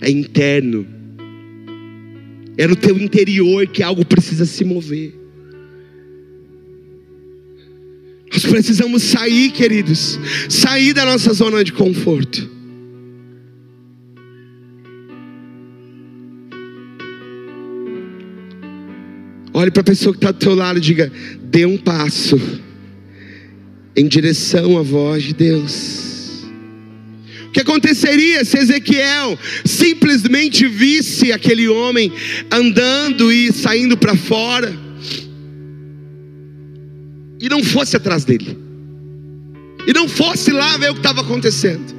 é 0.00 0.08
interno. 0.08 0.86
É 2.56 2.66
no 2.66 2.76
teu 2.76 2.96
interior 2.96 3.66
que 3.66 3.82
algo 3.82 4.06
precisa 4.06 4.46
se 4.46 4.64
mover. 4.64 5.12
Nós 8.32 8.46
precisamos 8.46 9.02
sair, 9.02 9.50
queridos, 9.50 10.18
sair 10.48 10.92
da 10.94 11.04
nossa 11.04 11.32
zona 11.32 11.64
de 11.64 11.72
conforto. 11.72 12.57
Olhe 19.58 19.72
para 19.72 19.80
a 19.80 19.84
pessoa 19.84 20.12
que 20.12 20.18
está 20.18 20.30
do 20.30 20.38
teu 20.38 20.54
lado 20.54 20.78
e 20.78 20.80
diga: 20.80 21.10
dê 21.42 21.66
um 21.66 21.76
passo 21.76 22.40
em 23.96 24.06
direção 24.06 24.78
à 24.78 24.82
voz 24.82 25.24
de 25.24 25.34
Deus. 25.34 26.44
O 27.48 27.50
que 27.50 27.58
aconteceria 27.58 28.44
se 28.44 28.56
Ezequiel 28.56 29.36
simplesmente 29.64 30.64
visse 30.68 31.32
aquele 31.32 31.66
homem 31.66 32.12
andando 32.52 33.32
e 33.32 33.52
saindo 33.52 33.96
para 33.96 34.14
fora 34.14 34.72
e 37.40 37.48
não 37.48 37.64
fosse 37.64 37.96
atrás 37.96 38.24
dele, 38.24 38.56
e 39.88 39.92
não 39.92 40.08
fosse 40.08 40.52
lá 40.52 40.76
ver 40.76 40.90
o 40.90 40.94
que 40.94 41.00
estava 41.00 41.22
acontecendo, 41.22 41.92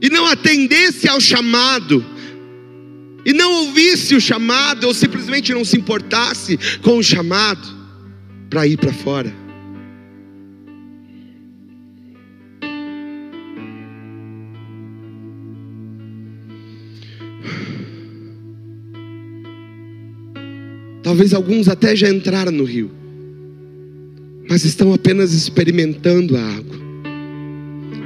e 0.00 0.08
não 0.08 0.26
atendesse 0.26 1.08
ao 1.08 1.20
chamado, 1.20 2.06
e 3.26 3.32
não 3.32 3.66
ouvisse 3.66 4.14
o 4.14 4.20
chamado, 4.20 4.86
ou 4.86 4.94
simplesmente 4.94 5.52
não 5.52 5.64
se 5.64 5.76
importasse 5.76 6.56
com 6.80 6.96
o 6.96 7.02
chamado 7.02 7.66
para 8.48 8.64
ir 8.68 8.76
para 8.76 8.92
fora. 8.92 9.34
Talvez 21.02 21.34
alguns 21.34 21.68
até 21.68 21.96
já 21.96 22.08
entraram 22.08 22.52
no 22.52 22.62
rio, 22.62 22.92
mas 24.48 24.64
estão 24.64 24.94
apenas 24.94 25.32
experimentando 25.32 26.36
a 26.36 26.42
água, 26.42 26.76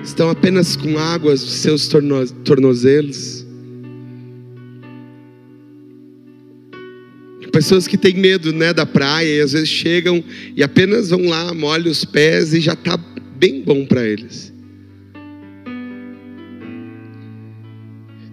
estão 0.03 0.31
apenas 0.31 0.77
com 0.77 0.99
água 0.99 1.33
nos 1.33 1.43
seus 1.43 1.89
tornozelos 1.89 3.40
Pessoas 7.53 7.87
que 7.87 7.97
têm 7.97 8.15
medo 8.15 8.53
né, 8.53 8.73
da 8.73 8.87
praia 8.87 9.37
e 9.37 9.41
às 9.41 9.53
vezes 9.53 9.69
chegam 9.69 10.23
e 10.57 10.63
apenas 10.63 11.11
vão 11.11 11.27
lá, 11.27 11.53
molham 11.53 11.91
os 11.91 12.05
pés 12.05 12.55
e 12.55 12.61
já 12.61 12.75
está 12.75 12.97
bem 13.37 13.63
bom 13.63 13.85
para 13.85 14.07
eles. 14.07 14.53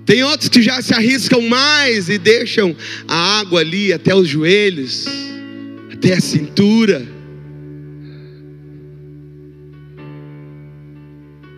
Tem 0.05 0.23
outros 0.23 0.47
que 0.47 0.61
já 0.61 0.81
se 0.81 0.93
arriscam 0.93 1.41
mais 1.41 2.07
e 2.07 2.17
deixam 2.17 2.73
a 3.07 3.39
água 3.39 3.59
ali 3.59 3.91
até 3.91 4.15
os 4.15 4.27
joelhos, 4.27 5.05
até 5.91 6.13
a 6.13 6.21
cintura. 6.21 7.05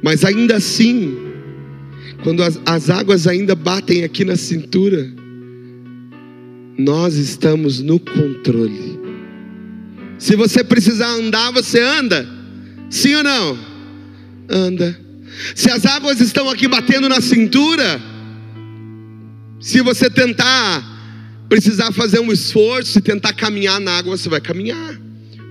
Mas 0.01 0.25
ainda 0.25 0.55
assim, 0.55 1.15
quando 2.23 2.41
as, 2.41 2.59
as 2.65 2.89
águas 2.89 3.27
ainda 3.27 3.53
batem 3.53 4.03
aqui 4.03 4.25
na 4.25 4.35
cintura, 4.35 5.18
nós 6.79 7.15
estamos 7.15 7.81
no 7.81 7.99
controle. 7.99 8.97
Se 10.17 10.37
você 10.37 10.63
precisar 10.63 11.09
andar, 11.09 11.51
você 11.51 11.81
anda. 11.81 12.25
Sim 12.89 13.15
ou 13.15 13.23
não? 13.23 13.59
Anda. 14.49 14.97
Se 15.53 15.69
as 15.69 15.85
águas 15.85 16.21
estão 16.21 16.49
aqui 16.49 16.69
batendo 16.69 17.09
na 17.09 17.19
cintura, 17.19 18.01
se 19.59 19.81
você 19.81 20.09
tentar 20.09 20.97
precisar 21.49 21.91
fazer 21.91 22.21
um 22.21 22.31
esforço 22.31 22.99
e 22.99 23.01
tentar 23.01 23.33
caminhar 23.33 23.81
na 23.81 23.97
água, 23.97 24.15
você 24.15 24.29
vai 24.29 24.39
caminhar. 24.39 24.97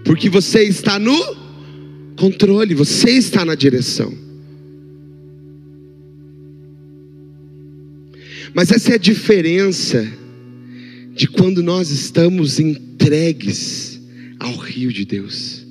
Porque 0.06 0.30
você 0.30 0.62
está 0.62 0.98
no 0.98 1.36
controle, 2.16 2.74
você 2.74 3.10
está 3.10 3.44
na 3.44 3.54
direção. 3.54 4.16
Mas 8.54 8.72
essa 8.72 8.92
é 8.92 8.94
a 8.94 8.98
diferença 8.98 10.10
de 11.18 11.26
quando 11.26 11.64
nós 11.64 11.90
estamos 11.90 12.60
entregues 12.60 14.00
ao 14.38 14.54
rio 14.54 14.92
de 14.92 15.04
Deus. 15.04 15.66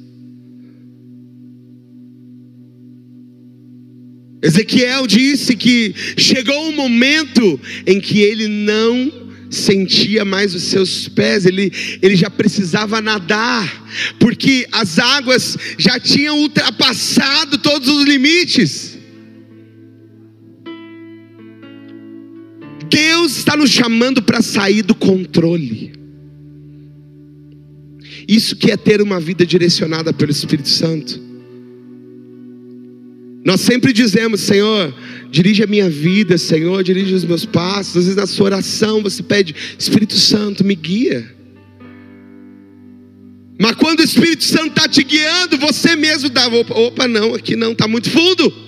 Ezequiel 4.42 5.08
disse 5.08 5.56
que 5.56 5.96
chegou 6.18 6.68
um 6.68 6.76
momento 6.76 7.60
em 7.88 8.00
que 8.02 8.20
ele 8.20 8.48
não 8.48 9.26
sentia 9.50 10.26
mais 10.26 10.54
os 10.54 10.64
seus 10.64 11.08
pés, 11.08 11.46
ele, 11.46 11.72
ele 12.02 12.18
já 12.18 12.30
precisava 12.30 13.02
nadar, 13.02 13.88
porque 14.20 14.68
as 14.70 15.00
águas 15.00 15.58
já 15.78 15.98
tinham 15.98 16.40
ultrapassado 16.40 17.58
todos 17.58 17.88
os 17.88 18.04
limites. 18.04 18.87
Deus 22.90 23.38
está 23.38 23.56
nos 23.56 23.70
chamando 23.70 24.22
para 24.22 24.42
sair 24.42 24.82
do 24.82 24.96
controle. 24.96 25.94
Isso 28.28 28.56
que 28.56 28.72
é 28.72 28.78
ter 28.78 29.02
uma 29.02 29.20
vida 29.20 29.46
direcionada 29.46 30.12
pelo 30.12 30.32
Espírito 30.32 30.70
Santo. 30.70 31.28
Nós 33.46 33.62
sempre 33.62 33.94
dizemos, 33.94 34.42
Senhor, 34.42 34.94
dirige 35.32 35.64
a 35.64 35.68
minha 35.68 35.90
vida, 35.90 36.38
Senhor, 36.38 36.84
dirige 36.84 37.14
os 37.14 37.24
meus 37.24 37.46
passos. 37.46 37.96
Às 37.96 38.04
vezes 38.04 38.16
na 38.16 38.28
sua 38.28 38.48
oração 38.48 39.02
você 39.02 39.24
pede, 39.24 39.56
Espírito 39.80 40.16
Santo, 40.16 40.66
me 40.66 40.76
guia. 40.76 41.34
Mas 43.58 43.76
quando 43.76 44.02
o 44.02 44.04
Espírito 44.04 44.44
Santo 44.44 44.70
está 44.70 44.88
te 44.88 45.02
guiando, 45.04 45.58
você 45.58 45.96
mesmo 45.96 46.30
dá, 46.30 46.48
opa, 46.48 46.78
opa 46.78 47.08
não, 47.08 47.34
aqui 47.34 47.56
não, 47.56 47.72
está 47.72 47.88
muito 47.88 48.10
fundo. 48.10 48.67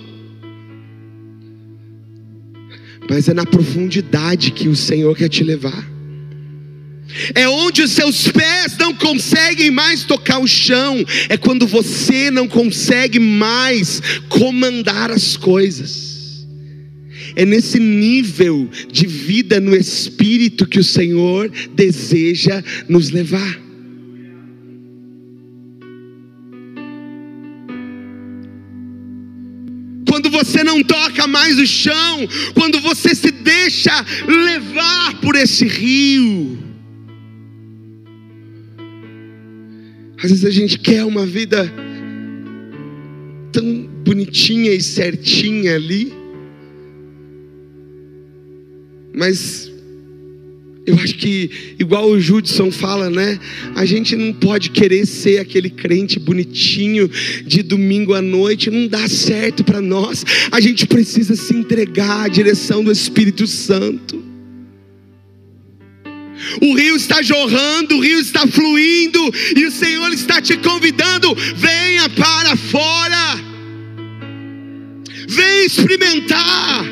Mas 3.09 3.27
é 3.27 3.33
na 3.33 3.45
profundidade 3.45 4.51
que 4.51 4.67
o 4.67 4.75
Senhor 4.75 5.15
quer 5.17 5.29
te 5.29 5.43
levar. 5.43 5.89
É 7.33 7.49
onde 7.49 7.81
os 7.81 7.91
seus 7.91 8.27
pés 8.27 8.77
não 8.77 8.93
conseguem 8.93 9.71
mais 9.71 10.03
tocar 10.03 10.39
o 10.39 10.47
chão, 10.47 11.03
é 11.27 11.35
quando 11.35 11.65
você 11.65 12.29
não 12.29 12.47
consegue 12.47 13.17
mais 13.19 13.99
comandar 14.29 15.09
as 15.09 15.35
coisas. 15.35 16.45
É 17.35 17.45
nesse 17.45 17.79
nível 17.79 18.69
de 18.91 19.07
vida 19.07 19.59
no 19.59 19.75
espírito 19.75 20.67
que 20.67 20.79
o 20.79 20.83
Senhor 20.83 21.51
deseja 21.73 22.63
nos 22.87 23.09
levar. 23.09 23.68
Quando 30.19 30.29
você 30.31 30.65
não 30.65 30.83
toca 30.83 31.25
mais 31.27 31.57
o 31.57 31.65
chão, 31.65 32.27
quando 32.53 32.81
você 32.81 33.15
se 33.15 33.31
deixa 33.31 34.05
levar 34.27 35.21
por 35.21 35.35
esse 35.35 35.65
rio. 35.65 36.59
Às 40.21 40.29
vezes 40.29 40.43
a 40.43 40.51
gente 40.51 40.77
quer 40.77 41.05
uma 41.05 41.25
vida 41.25 41.71
tão 43.53 43.87
bonitinha 44.03 44.73
e 44.73 44.81
certinha 44.81 45.75
ali, 45.75 46.11
mas 49.15 49.68
eu 50.89 50.95
acho 50.95 51.15
que, 51.15 51.75
igual 51.77 52.09
o 52.09 52.19
Judson 52.19 52.71
fala, 52.71 53.09
né? 53.09 53.39
A 53.75 53.85
gente 53.85 54.15
não 54.15 54.33
pode 54.33 54.71
querer 54.71 55.05
ser 55.05 55.39
aquele 55.39 55.69
crente 55.69 56.19
bonitinho 56.19 57.09
de 57.45 57.61
domingo 57.61 58.13
à 58.13 58.21
noite, 58.21 58.71
não 58.71 58.87
dá 58.87 59.07
certo 59.07 59.63
para 59.63 59.79
nós. 59.79 60.25
A 60.51 60.59
gente 60.59 60.87
precisa 60.87 61.35
se 61.35 61.55
entregar 61.55 62.25
à 62.25 62.27
direção 62.27 62.83
do 62.83 62.91
Espírito 62.91 63.45
Santo. 63.45 64.23
O 66.61 66.73
rio 66.73 66.95
está 66.95 67.21
jorrando, 67.21 67.97
o 67.97 67.99
rio 67.99 68.19
está 68.19 68.47
fluindo, 68.47 69.19
e 69.55 69.65
o 69.65 69.71
Senhor 69.71 70.11
está 70.11 70.41
te 70.41 70.57
convidando: 70.57 71.35
venha 71.55 72.09
para 72.09 72.55
fora, 72.55 73.39
venha 75.27 75.65
experimentar. 75.65 76.85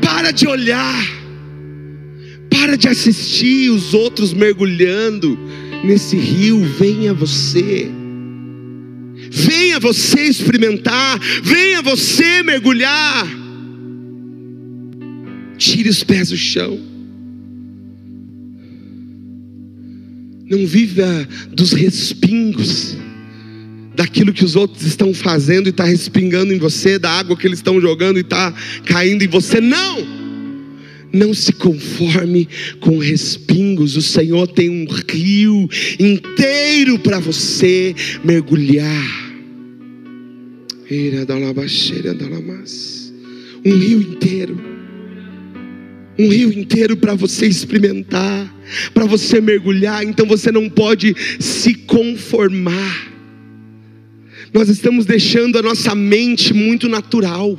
Para 0.00 0.30
de 0.30 0.46
olhar. 0.46 1.21
Para 2.62 2.76
de 2.76 2.86
assistir 2.86 3.70
os 3.70 3.92
outros 3.92 4.32
mergulhando 4.32 5.36
nesse 5.82 6.16
rio. 6.16 6.62
Venha 6.78 7.12
você. 7.12 7.90
Venha 9.32 9.80
você 9.80 10.20
experimentar. 10.20 11.18
Venha 11.42 11.82
você 11.82 12.40
mergulhar. 12.44 13.26
Tire 15.58 15.88
os 15.88 16.04
pés 16.04 16.28
do 16.28 16.36
chão. 16.36 16.78
Não 20.48 20.64
viva 20.64 21.28
dos 21.50 21.72
respingos 21.72 22.96
daquilo 23.96 24.32
que 24.32 24.44
os 24.44 24.54
outros 24.54 24.86
estão 24.86 25.12
fazendo 25.12 25.66
e 25.66 25.70
está 25.70 25.82
respingando 25.82 26.54
em 26.54 26.58
você, 26.58 26.96
da 26.96 27.10
água 27.10 27.36
que 27.36 27.44
eles 27.44 27.58
estão 27.58 27.80
jogando 27.80 28.18
e 28.18 28.20
está 28.20 28.54
caindo 28.84 29.24
em 29.24 29.28
você. 29.28 29.60
Não! 29.60 30.21
Não 31.12 31.34
se 31.34 31.52
conforme 31.52 32.48
com 32.80 32.98
respingos. 32.98 33.96
O 33.96 34.02
Senhor 34.02 34.46
tem 34.48 34.70
um 34.70 34.86
rio 35.10 35.68
inteiro 35.98 36.98
para 36.98 37.18
você 37.18 37.94
mergulhar. 38.24 39.32
Um 43.64 43.74
rio 43.76 44.00
inteiro. 44.00 44.60
Um 46.18 46.28
rio 46.28 46.52
inteiro 46.52 46.96
para 46.96 47.14
você 47.14 47.46
experimentar, 47.46 48.54
para 48.92 49.06
você 49.06 49.40
mergulhar. 49.40 50.04
Então 50.04 50.26
você 50.26 50.50
não 50.52 50.68
pode 50.68 51.14
se 51.38 51.74
conformar 51.74 53.12
nós 54.52 54.68
estamos 54.68 55.06
deixando 55.06 55.58
a 55.58 55.62
nossa 55.62 55.94
mente 55.94 56.52
muito 56.52 56.86
natural. 56.86 57.58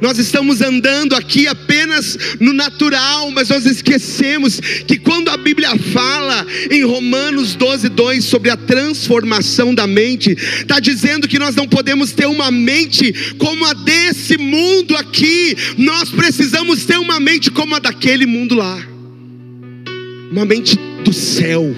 Nós 0.00 0.18
estamos 0.18 0.60
andando 0.60 1.14
aqui 1.14 1.46
apenas 1.46 2.18
no 2.40 2.52
natural, 2.52 3.30
mas 3.30 3.48
nós 3.48 3.66
esquecemos 3.66 4.60
que 4.86 4.98
quando 4.98 5.28
a 5.28 5.36
Bíblia 5.36 5.76
fala 5.76 6.46
em 6.70 6.84
Romanos 6.84 7.54
12, 7.54 7.88
2 7.88 8.24
sobre 8.24 8.50
a 8.50 8.56
transformação 8.56 9.74
da 9.74 9.86
mente, 9.86 10.30
está 10.32 10.78
dizendo 10.80 11.28
que 11.28 11.38
nós 11.38 11.54
não 11.54 11.66
podemos 11.66 12.12
ter 12.12 12.26
uma 12.26 12.50
mente 12.50 13.12
como 13.38 13.64
a 13.64 13.72
desse 13.72 14.36
mundo 14.36 14.96
aqui, 14.96 15.56
nós 15.78 16.10
precisamos 16.10 16.84
ter 16.84 16.98
uma 16.98 17.18
mente 17.18 17.50
como 17.50 17.74
a 17.74 17.78
daquele 17.78 18.26
mundo 18.26 18.54
lá, 18.54 18.78
uma 20.30 20.44
mente 20.44 20.76
do 21.04 21.12
céu 21.12 21.74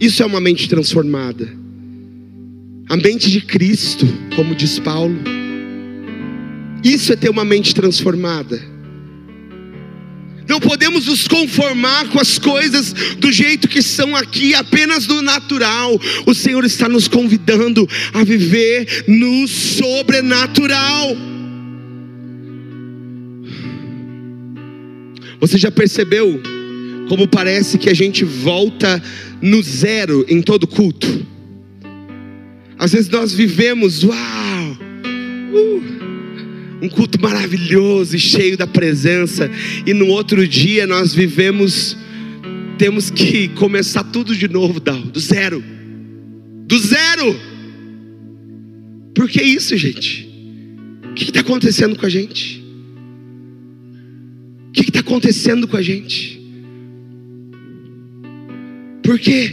isso 0.00 0.22
é 0.22 0.26
uma 0.26 0.40
mente 0.40 0.66
transformada. 0.66 1.46
A 2.88 2.96
mente 2.96 3.30
de 3.30 3.42
Cristo, 3.42 4.06
como 4.34 4.54
diz 4.54 4.78
Paulo. 4.78 5.14
Isso 6.82 7.12
é 7.12 7.16
ter 7.16 7.28
uma 7.28 7.44
mente 7.44 7.74
transformada. 7.74 8.60
Não 10.50 10.58
podemos 10.58 11.06
nos 11.06 11.28
conformar 11.28 12.08
com 12.08 12.18
as 12.18 12.36
coisas 12.36 12.92
do 13.18 13.30
jeito 13.30 13.68
que 13.68 13.80
são 13.80 14.16
aqui, 14.16 14.52
apenas 14.52 15.06
no 15.06 15.22
natural. 15.22 15.96
O 16.26 16.34
Senhor 16.34 16.64
está 16.64 16.88
nos 16.88 17.06
convidando 17.06 17.88
a 18.12 18.24
viver 18.24 19.04
no 19.06 19.46
sobrenatural. 19.46 21.16
Você 25.38 25.56
já 25.56 25.70
percebeu 25.70 26.42
como 27.08 27.28
parece 27.28 27.78
que 27.78 27.88
a 27.88 27.94
gente 27.94 28.24
volta 28.24 29.00
no 29.40 29.62
zero 29.62 30.26
em 30.28 30.42
todo 30.42 30.66
culto. 30.66 31.26
Às 32.76 32.92
vezes 32.92 33.08
nós 33.08 33.32
vivemos, 33.32 34.02
uau, 34.02 34.78
uh, 35.52 35.99
um 36.82 36.88
culto 36.88 37.20
maravilhoso 37.20 38.16
e 38.16 38.18
cheio 38.18 38.56
da 38.56 38.66
presença, 38.66 39.50
e 39.86 39.92
no 39.92 40.06
outro 40.06 40.46
dia 40.46 40.86
nós 40.86 41.14
vivemos, 41.14 41.96
temos 42.78 43.10
que 43.10 43.48
começar 43.48 44.04
tudo 44.04 44.34
de 44.34 44.48
novo, 44.48 44.80
do 44.80 45.20
zero, 45.20 45.62
do 46.66 46.78
zero. 46.78 47.38
Por 49.14 49.28
que 49.28 49.42
isso, 49.42 49.76
gente? 49.76 50.28
O 51.10 51.14
que 51.14 51.24
está 51.24 51.40
acontecendo 51.40 51.98
com 51.98 52.06
a 52.06 52.08
gente? 52.08 52.64
O 54.68 54.72
que 54.72 54.82
está 54.82 55.00
acontecendo 55.00 55.68
com 55.68 55.76
a 55.76 55.82
gente? 55.82 56.40
Por 59.02 59.18
quê? 59.18 59.52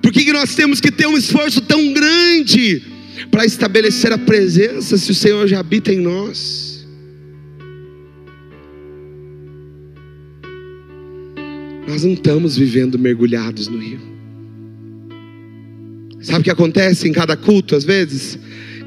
Por 0.00 0.10
que, 0.10 0.24
que 0.24 0.32
nós 0.32 0.54
temos 0.54 0.80
que 0.80 0.90
ter 0.90 1.06
um 1.06 1.16
esforço 1.16 1.60
tão 1.60 1.92
grande 1.92 2.82
para 3.30 3.44
estabelecer 3.44 4.12
a 4.12 4.18
presença 4.18 4.96
se 4.96 5.10
o 5.10 5.14
Senhor 5.14 5.46
já 5.46 5.60
habita 5.60 5.92
em 5.92 5.98
nós? 5.98 6.86
Nós 11.86 12.04
não 12.04 12.12
estamos 12.12 12.56
vivendo 12.56 12.98
mergulhados 12.98 13.68
no 13.68 13.78
rio. 13.78 14.00
Sabe 16.20 16.40
o 16.40 16.44
que 16.44 16.50
acontece 16.50 17.08
em 17.08 17.12
cada 17.12 17.36
culto 17.36 17.74
às 17.74 17.84
vezes? 17.84 18.38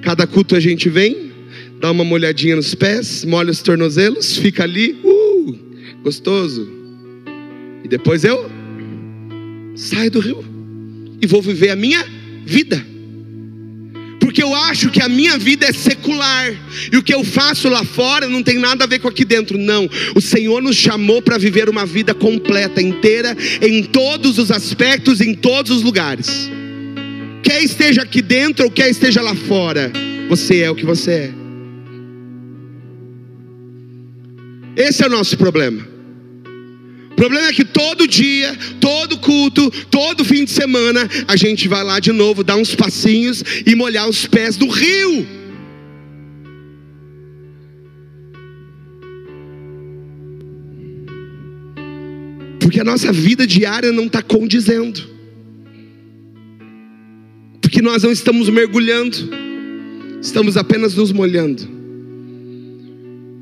Cada 0.01 0.25
culto 0.25 0.55
a 0.55 0.59
gente 0.59 0.89
vem, 0.89 1.31
dá 1.79 1.91
uma 1.91 2.03
molhadinha 2.03 2.55
nos 2.55 2.73
pés, 2.73 3.25
molha 3.25 3.51
os 3.51 3.61
tornozelos, 3.61 4.37
fica 4.37 4.63
ali, 4.63 4.97
uh, 5.03 5.59
gostoso. 6.01 6.67
E 7.83 7.87
depois 7.87 8.23
eu 8.23 8.49
saio 9.75 10.09
do 10.09 10.19
rio 10.19 10.43
e 11.21 11.27
vou 11.27 11.41
viver 11.41 11.69
a 11.69 11.75
minha 11.75 12.03
vida. 12.45 12.94
Porque 14.35 14.43
eu 14.43 14.53
acho 14.53 14.89
que 14.89 15.01
a 15.01 15.07
minha 15.07 15.37
vida 15.37 15.65
é 15.65 15.71
secular 15.71 16.53
e 16.91 16.97
o 16.97 17.01
que 17.01 17.13
eu 17.13 17.23
faço 17.23 17.69
lá 17.69 17.85
fora 17.85 18.27
não 18.27 18.43
tem 18.43 18.59
nada 18.59 18.83
a 18.83 18.87
ver 18.87 18.99
com 18.99 19.07
aqui 19.07 19.23
dentro. 19.23 19.57
Não, 19.57 19.89
o 20.13 20.19
Senhor 20.19 20.61
nos 20.61 20.75
chamou 20.75 21.21
para 21.21 21.37
viver 21.37 21.69
uma 21.69 21.85
vida 21.85 22.13
completa, 22.13 22.81
inteira, 22.81 23.33
em 23.61 23.81
todos 23.81 24.37
os 24.37 24.51
aspectos, 24.51 25.21
em 25.21 25.33
todos 25.33 25.71
os 25.71 25.83
lugares. 25.83 26.51
Quer 27.41 27.63
esteja 27.63 28.01
aqui 28.01 28.21
dentro 28.21 28.65
ou 28.65 28.71
quer 28.71 28.89
esteja 28.89 29.21
lá 29.21 29.33
fora, 29.33 29.89
você 30.27 30.59
é 30.59 30.69
o 30.69 30.75
que 30.75 30.85
você 30.85 31.11
é. 31.11 31.33
Esse 34.75 35.01
é 35.01 35.07
o 35.07 35.11
nosso 35.11 35.37
problema. 35.37 35.94
O 37.15 37.23
problema 37.25 37.47
é 37.47 37.53
que 37.53 37.63
todo 37.63 38.05
dia, 38.05 38.53
todo 38.81 39.17
culto, 39.17 39.71
todo 39.89 40.25
fim 40.25 40.43
de 40.43 40.51
semana, 40.51 41.09
a 41.29 41.37
gente 41.37 41.65
vai 41.65 41.81
lá 41.81 41.97
de 41.97 42.11
novo, 42.11 42.43
dar 42.43 42.57
uns 42.57 42.75
passinhos 42.75 43.41
e 43.65 43.73
molhar 43.73 44.09
os 44.09 44.27
pés 44.27 44.57
do 44.57 44.67
rio. 44.67 45.25
Porque 52.59 52.81
a 52.81 52.83
nossa 52.83 53.13
vida 53.13 53.47
diária 53.47 53.93
não 53.93 54.07
está 54.07 54.21
condizendo. 54.21 55.01
Porque 57.61 57.81
nós 57.81 58.03
não 58.03 58.11
estamos 58.11 58.49
mergulhando, 58.49 59.15
estamos 60.21 60.57
apenas 60.57 60.93
nos 60.95 61.13
molhando. 61.13 61.65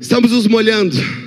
Estamos 0.00 0.30
nos 0.30 0.46
molhando 0.46 1.23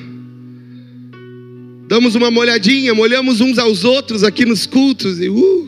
damos 1.87 2.15
uma 2.15 2.29
molhadinha, 2.29 2.93
molhamos 2.93 3.39
uns 3.41 3.57
aos 3.57 3.83
outros 3.83 4.23
aqui 4.23 4.45
nos 4.45 4.65
cultos 4.65 5.19
e 5.19 5.29
uh, 5.29 5.67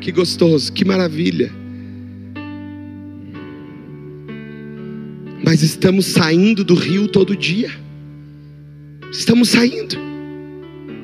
que 0.00 0.12
gostoso, 0.12 0.72
que 0.72 0.84
maravilha. 0.84 1.52
Mas 5.44 5.62
estamos 5.62 6.06
saindo 6.06 6.64
do 6.64 6.74
rio 6.74 7.06
todo 7.08 7.36
dia. 7.36 7.70
Estamos 9.12 9.50
saindo. 9.50 9.96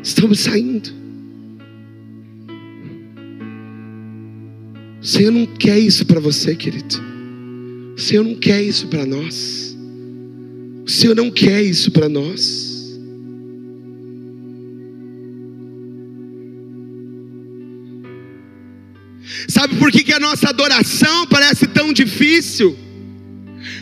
Estamos 0.03 0.41
saindo. 0.41 0.91
O 5.01 5.07
Senhor 5.07 5.33
não 5.33 5.47
quer 5.47 5.79
isso 5.79 6.07
para 6.07 6.21
você, 6.21 6.55
querido. 6.55 6.97
O 7.97 8.01
Senhor 8.01 8.25
não 8.25 8.35
quer 8.35 8.63
isso 8.63 8.87
para 8.89 9.05
nós. 9.05 9.77
O 10.85 10.91
Senhor 10.91 11.15
não 11.15 11.31
quer 11.31 11.63
isso 11.63 11.91
para 11.91 12.09
nós. 12.09 12.72
Sabe 19.49 19.77
por 19.77 19.91
que, 19.91 20.05
que 20.05 20.13
a 20.13 20.21
nossa 20.21 20.49
adoração 20.49 21.27
parece 21.27 21.67
tão 21.67 21.93
difícil? 21.93 22.77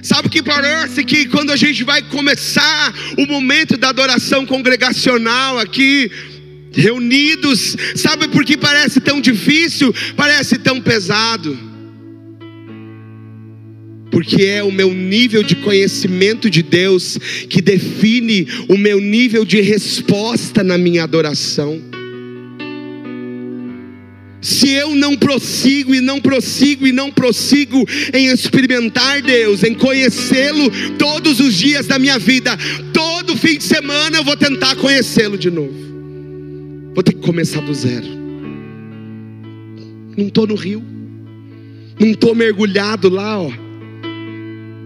Sabe 0.03 0.29
que 0.29 0.43
parece 0.43 1.05
que 1.05 1.27
quando 1.27 1.51
a 1.51 1.57
gente 1.57 1.85
vai 1.85 2.03
começar 2.03 2.95
o 3.19 3.27
momento 3.27 3.77
da 3.77 3.89
adoração 3.89 4.47
congregacional 4.47 5.59
aqui, 5.59 6.11
reunidos, 6.73 7.77
sabe 7.95 8.29
por 8.29 8.45
que 8.45 8.57
parece 8.57 9.01
tão 9.01 9.21
difícil, 9.21 9.95
parece 10.17 10.59
tão 10.59 10.81
pesado? 10.81 11.59
Porque 14.11 14.43
é 14.43 14.63
o 14.63 14.73
meu 14.73 14.93
nível 14.93 15.43
de 15.43 15.55
conhecimento 15.57 16.51
de 16.51 16.63
Deus 16.63 17.17
que 17.49 17.63
define 17.63 18.47
o 18.69 18.77
meu 18.77 19.01
nível 19.01 19.45
de 19.45 19.61
resposta 19.61 20.65
na 20.65 20.77
minha 20.77 21.05
adoração. 21.05 21.90
Se 24.41 24.71
eu 24.71 24.95
não 24.95 25.17
prossigo 25.17 25.95
e 25.95 26.01
não 26.01 26.21
prossigo 26.21 26.87
e 26.87 26.93
não 26.93 27.11
prossigo 27.11 27.85
em 28.13 28.27
experimentar 28.27 29.21
Deus, 29.23 29.63
em 29.63 29.75
conhecê-lo 29.75 30.71
todos 30.99 31.41
os 31.41 31.55
dias 31.55 31.87
da 31.87 31.99
minha 31.99 32.19
vida, 32.19 32.57
todo 32.93 33.37
fim 33.37 33.59
de 33.59 33.65
semana 33.65 34.17
eu 34.19 34.25
vou 34.25 34.37
tentar 34.37 34.77
conhecê-lo 34.77 35.37
de 35.37 35.51
novo. 35.51 35.75
Vou 36.95 37.03
ter 37.03 37.13
que 37.13 37.21
começar 37.21 37.61
do 37.61 37.75
zero. 37.75 38.07
Não 40.17 40.27
estou 40.27 40.47
no 40.47 40.55
rio, 40.55 40.83
não 41.99 42.09
estou 42.09 42.35
mergulhado 42.35 43.09
lá, 43.09 43.41
ó. 43.41 43.51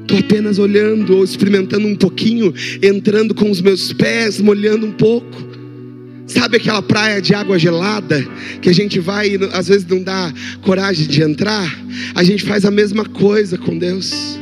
Estou 0.02 0.18
apenas 0.18 0.58
olhando 0.58 1.16
ou 1.16 1.24
experimentando 1.24 1.86
um 1.86 1.96
pouquinho, 1.96 2.52
entrando 2.82 3.34
com 3.34 3.50
os 3.50 3.62
meus 3.62 3.92
pés, 3.92 4.38
molhando 4.40 4.86
um 4.86 4.92
pouco. 4.92 5.53
Sabe 6.26 6.56
aquela 6.56 6.82
praia 6.82 7.20
de 7.20 7.34
água 7.34 7.58
gelada 7.58 8.24
que 8.62 8.68
a 8.68 8.72
gente 8.72 8.98
vai 8.98 9.30
e 9.30 9.38
às 9.52 9.68
vezes 9.68 9.86
não 9.86 10.02
dá 10.02 10.32
coragem 10.62 11.06
de 11.06 11.22
entrar? 11.22 11.70
A 12.14 12.24
gente 12.24 12.44
faz 12.44 12.64
a 12.64 12.70
mesma 12.70 13.04
coisa 13.04 13.58
com 13.58 13.76
Deus. 13.78 14.38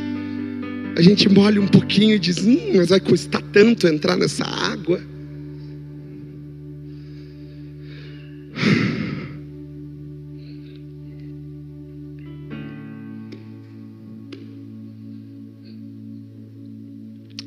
A 0.95 1.01
gente 1.01 1.27
molha 1.27 1.61
um 1.61 1.67
pouquinho 1.67 2.15
e 2.15 2.19
diz: 2.19 2.37
hum, 2.37 2.73
mas 2.75 2.89
vai 2.89 2.99
custar 2.99 3.41
tanto 3.51 3.87
entrar 3.87 4.15
nessa 4.15 4.45
água. 4.45 5.01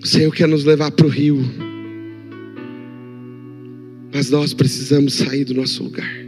O 0.02 0.06
Senhor 0.06 0.32
quer 0.32 0.46
nos 0.46 0.64
levar 0.64 0.90
para 0.92 1.06
o 1.06 1.08
rio. 1.08 1.65
Mas 4.12 4.30
nós 4.30 4.54
precisamos 4.54 5.14
sair 5.14 5.44
do 5.44 5.54
nosso 5.54 5.82
lugar. 5.82 6.26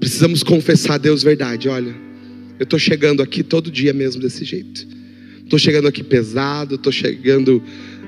Precisamos 0.00 0.42
confessar 0.42 0.94
a 0.94 0.98
Deus 0.98 1.22
verdade. 1.22 1.68
Olha, 1.68 1.94
eu 2.58 2.64
estou 2.64 2.78
chegando 2.78 3.22
aqui 3.22 3.42
todo 3.42 3.70
dia 3.70 3.92
mesmo 3.92 4.20
desse 4.20 4.44
jeito. 4.44 4.86
Estou 5.44 5.58
chegando 5.58 5.86
aqui 5.86 6.02
pesado, 6.02 6.76
estou 6.76 6.92
chegando 6.92 7.62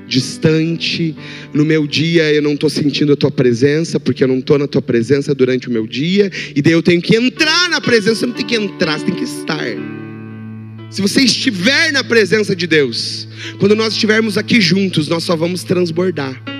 distante. 0.07 1.15
No 1.53 1.65
meu 1.65 1.87
dia 1.87 2.33
eu 2.33 2.41
não 2.41 2.53
estou 2.53 2.69
sentindo 2.69 3.13
a 3.13 3.15
tua 3.15 3.31
presença, 3.31 3.99
porque 3.99 4.23
eu 4.23 4.27
não 4.27 4.39
estou 4.39 4.57
na 4.57 4.67
tua 4.67 4.81
presença 4.81 5.33
durante 5.33 5.67
o 5.67 5.71
meu 5.71 5.87
dia. 5.87 6.31
E 6.55 6.61
daí 6.61 6.73
eu 6.73 6.83
tenho 6.83 7.01
que 7.01 7.15
entrar 7.15 7.69
na 7.69 7.79
presença. 7.79 8.21
Você 8.21 8.25
não 8.25 8.33
tem 8.33 8.45
que 8.45 8.55
entrar, 8.55 8.99
você 8.99 9.05
tem 9.05 9.15
que 9.15 9.23
estar. 9.23 9.65
Se 10.89 11.01
você 11.01 11.21
estiver 11.21 11.91
na 11.91 12.03
presença 12.03 12.55
de 12.55 12.67
Deus, 12.67 13.27
quando 13.59 13.75
nós 13.75 13.93
estivermos 13.93 14.37
aqui 14.37 14.61
juntos, 14.61 15.07
nós 15.07 15.23
só 15.23 15.35
vamos 15.35 15.63
transbordar. 15.63 16.54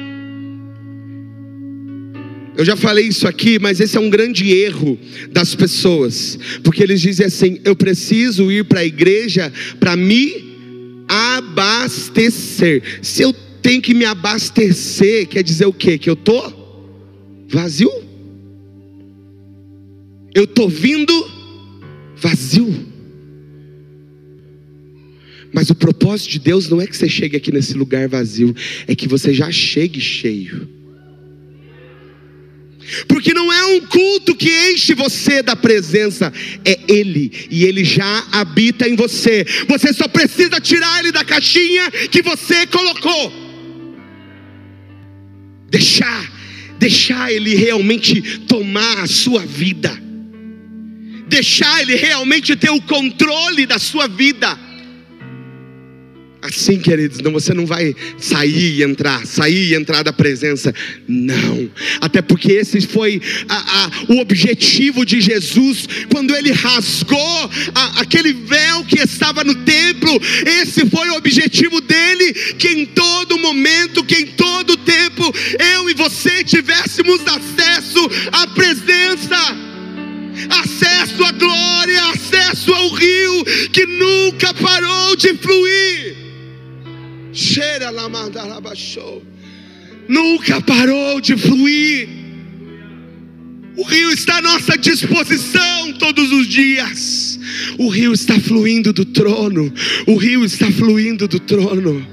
Eu 2.58 2.64
já 2.64 2.76
falei 2.76 3.08
isso 3.08 3.28
aqui, 3.28 3.60
mas 3.60 3.80
esse 3.80 3.98
é 3.98 4.00
um 4.00 4.10
grande 4.10 4.50
erro 4.50 4.98
das 5.32 5.54
pessoas, 5.54 6.40
porque 6.64 6.82
eles 6.82 7.02
dizem 7.02 7.26
assim: 7.26 7.60
eu 7.66 7.76
preciso 7.76 8.52
ir 8.52 8.64
para 8.66 8.80
a 8.80 8.86
igreja 8.86 9.52
para 9.80 9.96
me 9.96 11.06
abastecer. 11.08 12.82
Se 13.02 13.22
eu 13.22 13.34
tenho 13.62 13.82
que 13.82 13.94
me 13.94 14.06
abastecer, 14.06 15.28
quer 15.28 15.44
dizer 15.44 15.66
o 15.66 15.74
quê? 15.74 15.98
Que 15.98 16.10
eu 16.10 16.16
tô 16.16 16.54
vazio? 17.48 17.92
Eu 20.34 20.48
tô 20.48 20.68
vindo 20.68 21.14
vazio. 22.16 22.74
Mas 25.52 25.70
o 25.70 25.76
propósito 25.76 26.32
de 26.32 26.40
Deus 26.40 26.70
não 26.70 26.82
é 26.82 26.88
que 26.88 26.96
você 26.96 27.08
chegue 27.08 27.38
aqui 27.38 27.52
nesse 27.52 27.74
lugar 27.76 28.10
vazio, 28.10 28.54
é 28.88 28.96
que 28.96 29.08
você 29.08 29.34
já 29.34 29.50
chegue 29.52 30.02
cheio. 30.02 30.75
Porque 33.08 33.34
não 33.34 33.52
é 33.52 33.66
um 33.66 33.82
culto 33.82 34.36
que 34.36 34.50
enche 34.72 34.94
você 34.94 35.42
da 35.42 35.56
presença, 35.56 36.32
é 36.64 36.80
Ele, 36.88 37.32
e 37.50 37.66
Ele 37.66 37.84
já 37.84 38.28
habita 38.32 38.88
em 38.88 38.96
você. 38.96 39.46
Você 39.68 39.94
só 39.94 40.08
precisa 40.08 40.60
tirar 40.60 41.00
Ele 41.00 41.12
da 41.12 41.24
caixinha 41.24 41.90
que 41.92 42.22
você 42.22 42.68
colocou. 42.68 43.34
Deixar, 45.70 46.32
deixar 46.78 47.32
Ele 47.32 47.56
realmente 47.56 48.40
tomar 48.42 49.00
a 49.00 49.08
sua 49.08 49.46
vida, 49.46 49.92
deixar 51.28 51.82
Ele 51.82 51.96
realmente 51.96 52.56
ter 52.56 52.70
o 52.70 52.82
controle 52.82 53.66
da 53.66 53.80
sua 53.80 54.08
vida. 54.08 54.65
Assim, 56.46 56.80
queridos, 56.80 57.20
não, 57.20 57.32
você 57.32 57.54
não 57.54 57.66
vai 57.66 57.96
sair 58.18 58.80
e 58.80 58.84
entrar, 58.84 59.26
sair 59.26 59.72
e 59.72 59.76
entrar 59.76 60.04
da 60.04 60.14
presença. 60.14 60.74
Não. 61.08 61.70
Até 62.02 62.22
porque 62.22 62.52
esse 62.52 62.82
foi 62.82 63.22
a, 63.50 63.56
a, 63.56 64.14
o 64.14 64.20
objetivo 64.20 65.06
de 65.06 65.20
Jesus 65.22 65.88
quando 66.12 66.36
ele 66.36 66.52
rasgou 66.52 67.50
a, 67.74 68.02
aquele 68.02 68.34
véu 68.34 68.84
que 68.86 69.00
estava 69.00 69.44
no 69.44 69.56
templo. 69.56 70.12
Esse 70.46 70.86
foi 70.90 71.10
o 71.10 71.16
objetivo 71.16 71.82
dele: 71.82 72.34
que 72.58 72.70
em 72.70 72.86
todo 72.86 73.38
momento, 73.40 74.04
que 74.04 74.16
em 74.16 74.28
todo 74.28 74.78
tempo, 74.78 75.24
eu 75.76 75.90
e 75.90 75.94
você 75.94 76.44
tivéssemos 76.44 77.22
acesso 77.22 78.10
à 78.32 78.48
presença 78.48 79.66
acesso 80.50 81.24
à 81.24 81.32
glória, 81.32 82.10
acesso 82.10 82.74
ao 82.74 82.90
rio 82.90 83.46
que 83.72 83.86
nunca 83.86 84.54
parou 84.54 85.16
de 85.16 85.34
fluir. 85.36 86.26
Nunca 90.08 90.62
parou 90.62 91.22
de 91.22 91.38
fluir. 91.38 92.08
O 93.78 93.84
rio 93.84 94.12
está 94.12 94.38
à 94.38 94.42
nossa 94.42 94.78
disposição 94.78 95.94
todos 95.94 96.32
os 96.32 96.48
dias. 96.48 97.40
O 97.78 97.90
rio 97.90 98.14
está 98.14 98.40
fluindo 98.40 98.94
do 98.94 99.06
trono. 99.06 99.74
O 100.08 100.16
rio 100.16 100.46
está 100.46 100.72
fluindo 100.72 101.28
do 101.28 101.40
trono. 101.40 102.06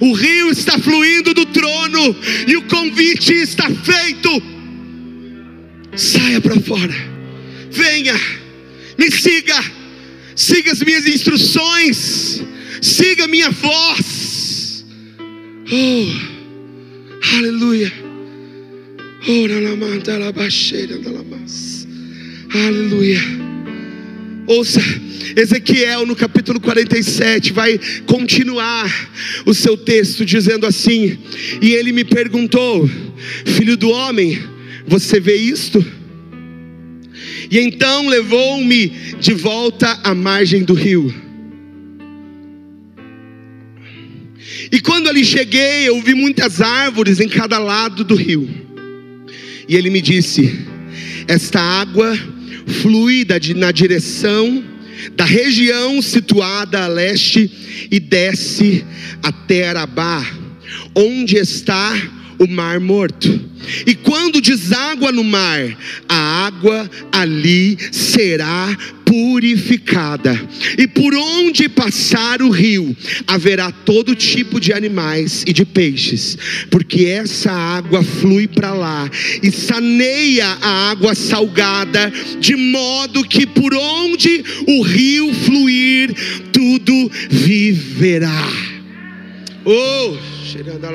O 0.00 0.12
rio 0.12 0.50
está 0.50 0.78
fluindo 0.78 1.34
do 1.34 1.46
trono 1.46 2.16
e 2.46 2.56
o 2.56 2.62
convite 2.62 3.32
está 3.32 3.68
feito. 3.68 4.42
Saia 5.96 6.40
para 6.40 6.60
fora, 6.60 6.94
venha, 7.72 8.14
me 8.96 9.10
siga 9.10 9.79
siga 10.40 10.72
as 10.72 10.82
minhas 10.82 11.06
instruções, 11.06 12.42
siga 12.80 13.24
a 13.24 13.28
minha 13.28 13.50
voz. 13.50 14.86
Oh, 15.70 17.36
aleluia. 17.36 17.92
Oh, 19.28 19.46
aleluia. 22.54 23.20
Ouça, 24.46 24.80
Ezequiel 25.36 26.06
no 26.06 26.16
capítulo 26.16 26.58
47 26.58 27.52
vai 27.52 27.78
continuar 28.06 28.90
o 29.44 29.52
seu 29.52 29.76
texto 29.76 30.24
dizendo 30.24 30.64
assim: 30.64 31.18
E 31.60 31.74
ele 31.74 31.92
me 31.92 32.02
perguntou, 32.02 32.88
filho 33.44 33.76
do 33.76 33.90
homem, 33.90 34.42
você 34.86 35.20
vê 35.20 35.36
isto? 35.36 35.99
E 37.50 37.58
então 37.58 38.08
levou-me 38.08 38.88
de 39.18 39.34
volta 39.34 39.98
à 40.04 40.14
margem 40.14 40.62
do 40.62 40.72
rio. 40.72 41.12
E 44.70 44.80
quando 44.80 45.08
ali 45.08 45.24
cheguei, 45.24 45.88
eu 45.88 46.00
vi 46.00 46.14
muitas 46.14 46.60
árvores 46.60 47.18
em 47.18 47.28
cada 47.28 47.58
lado 47.58 48.04
do 48.04 48.14
rio. 48.14 48.48
E 49.68 49.74
ele 49.74 49.90
me 49.90 50.00
disse: 50.00 50.64
Esta 51.26 51.60
água 51.60 52.16
flui 52.82 53.26
na 53.56 53.72
direção 53.72 54.62
da 55.16 55.24
região 55.24 56.00
situada 56.00 56.84
a 56.84 56.86
leste 56.86 57.50
e 57.90 57.98
desce 57.98 58.84
até 59.22 59.68
Arabá, 59.68 60.24
onde 60.94 61.36
está 61.36 62.19
o 62.40 62.48
mar 62.48 62.80
morto. 62.80 63.28
E 63.86 63.94
quando 63.94 64.40
deságua 64.40 65.12
no 65.12 65.22
mar, 65.22 65.76
a 66.08 66.46
água 66.46 66.90
ali 67.12 67.76
será 67.92 68.74
purificada. 69.04 70.40
E 70.78 70.86
por 70.86 71.14
onde 71.14 71.68
passar 71.68 72.40
o 72.40 72.48
rio, 72.48 72.96
haverá 73.26 73.70
todo 73.70 74.14
tipo 74.14 74.58
de 74.58 74.72
animais 74.72 75.44
e 75.46 75.52
de 75.52 75.66
peixes, 75.66 76.38
porque 76.70 77.04
essa 77.06 77.52
água 77.52 78.02
flui 78.02 78.48
para 78.48 78.72
lá 78.72 79.10
e 79.42 79.50
saneia 79.50 80.46
a 80.62 80.90
água 80.90 81.14
salgada, 81.14 82.10
de 82.38 82.56
modo 82.56 83.22
que 83.24 83.46
por 83.46 83.74
onde 83.74 84.42
o 84.66 84.82
rio 84.82 85.34
fluir, 85.34 86.14
tudo 86.50 87.10
viverá. 87.28 88.48
Oh, 89.64 90.16
cheirando 90.46 90.86
a 90.86 90.90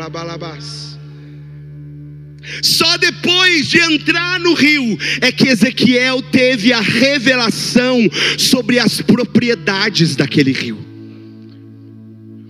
só 2.62 2.98
depois 2.98 3.68
de 3.68 3.80
entrar 3.80 4.40
no 4.40 4.54
rio 4.54 4.98
é 5.22 5.32
que 5.32 5.48
Ezequiel 5.48 6.22
teve 6.22 6.74
a 6.74 6.82
revelação 6.82 8.00
sobre 8.38 8.80
as 8.80 9.02
propriedades 9.02 10.16
daquele 10.16 10.52
rio, 10.52 10.78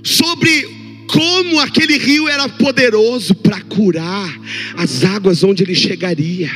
sobre 0.03 0.75
como 1.07 1.59
aquele 1.59 1.97
rio 1.97 2.27
era 2.27 2.49
poderoso 2.49 3.35
para 3.35 3.61
curar 3.61 4.33
as 4.75 5.03
águas 5.03 5.43
onde 5.43 5.63
ele 5.63 5.75
chegaria. 5.75 6.51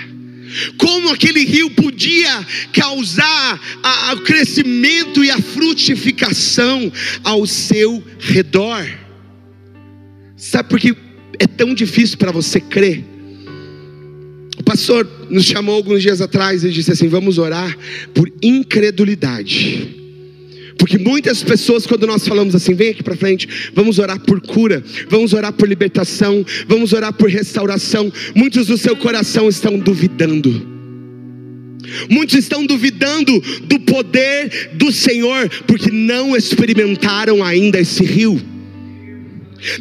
Como 0.77 1.09
aquele 1.09 1.45
rio 1.45 1.69
podia 1.69 2.45
causar 2.73 3.61
o 4.13 4.21
crescimento 4.21 5.23
e 5.23 5.29
a 5.29 5.39
frutificação 5.39 6.91
ao 7.23 7.45
seu 7.45 8.03
redor. 8.19 8.85
Sabe 10.35 10.69
por 10.69 10.79
que 10.79 10.95
é 11.37 11.45
tão 11.45 11.73
difícil 11.73 12.17
para 12.17 12.31
você 12.31 12.59
crer? 12.59 13.05
O 14.59 14.63
pastor 14.63 15.07
nos 15.29 15.45
chamou 15.45 15.73
alguns 15.73 16.01
dias 16.01 16.21
atrás 16.21 16.63
e 16.63 16.69
disse 16.69 16.91
assim: 16.91 17.07
vamos 17.07 17.37
orar 17.37 17.75
por 18.13 18.31
incredulidade. 18.41 19.95
Porque 20.77 20.97
muitas 20.97 21.43
pessoas, 21.43 21.85
quando 21.85 22.07
nós 22.07 22.25
falamos 22.27 22.55
assim, 22.55 22.73
vem 22.73 22.89
aqui 22.89 23.03
para 23.03 23.15
frente, 23.15 23.47
vamos 23.73 23.99
orar 23.99 24.19
por 24.19 24.39
cura, 24.39 24.83
vamos 25.09 25.33
orar 25.33 25.51
por 25.51 25.67
libertação, 25.67 26.45
vamos 26.67 26.93
orar 26.93 27.11
por 27.11 27.29
restauração, 27.29 28.11
muitos 28.33 28.67
do 28.67 28.77
seu 28.77 28.95
coração 28.95 29.49
estão 29.49 29.77
duvidando. 29.77 30.79
Muitos 32.09 32.35
estão 32.35 32.65
duvidando 32.65 33.41
do 33.63 33.79
poder 33.81 34.71
do 34.73 34.91
Senhor, 34.91 35.49
porque 35.67 35.91
não 35.91 36.35
experimentaram 36.35 37.43
ainda 37.43 37.79
esse 37.79 38.03
rio 38.03 38.39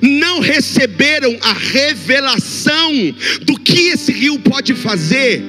não 0.02 0.40
receberam 0.40 1.36
a 1.40 1.52
revelação 1.52 2.92
do 3.42 3.58
que 3.58 3.88
esse 3.88 4.12
rio 4.12 4.38
pode 4.38 4.74
fazer. 4.74 5.42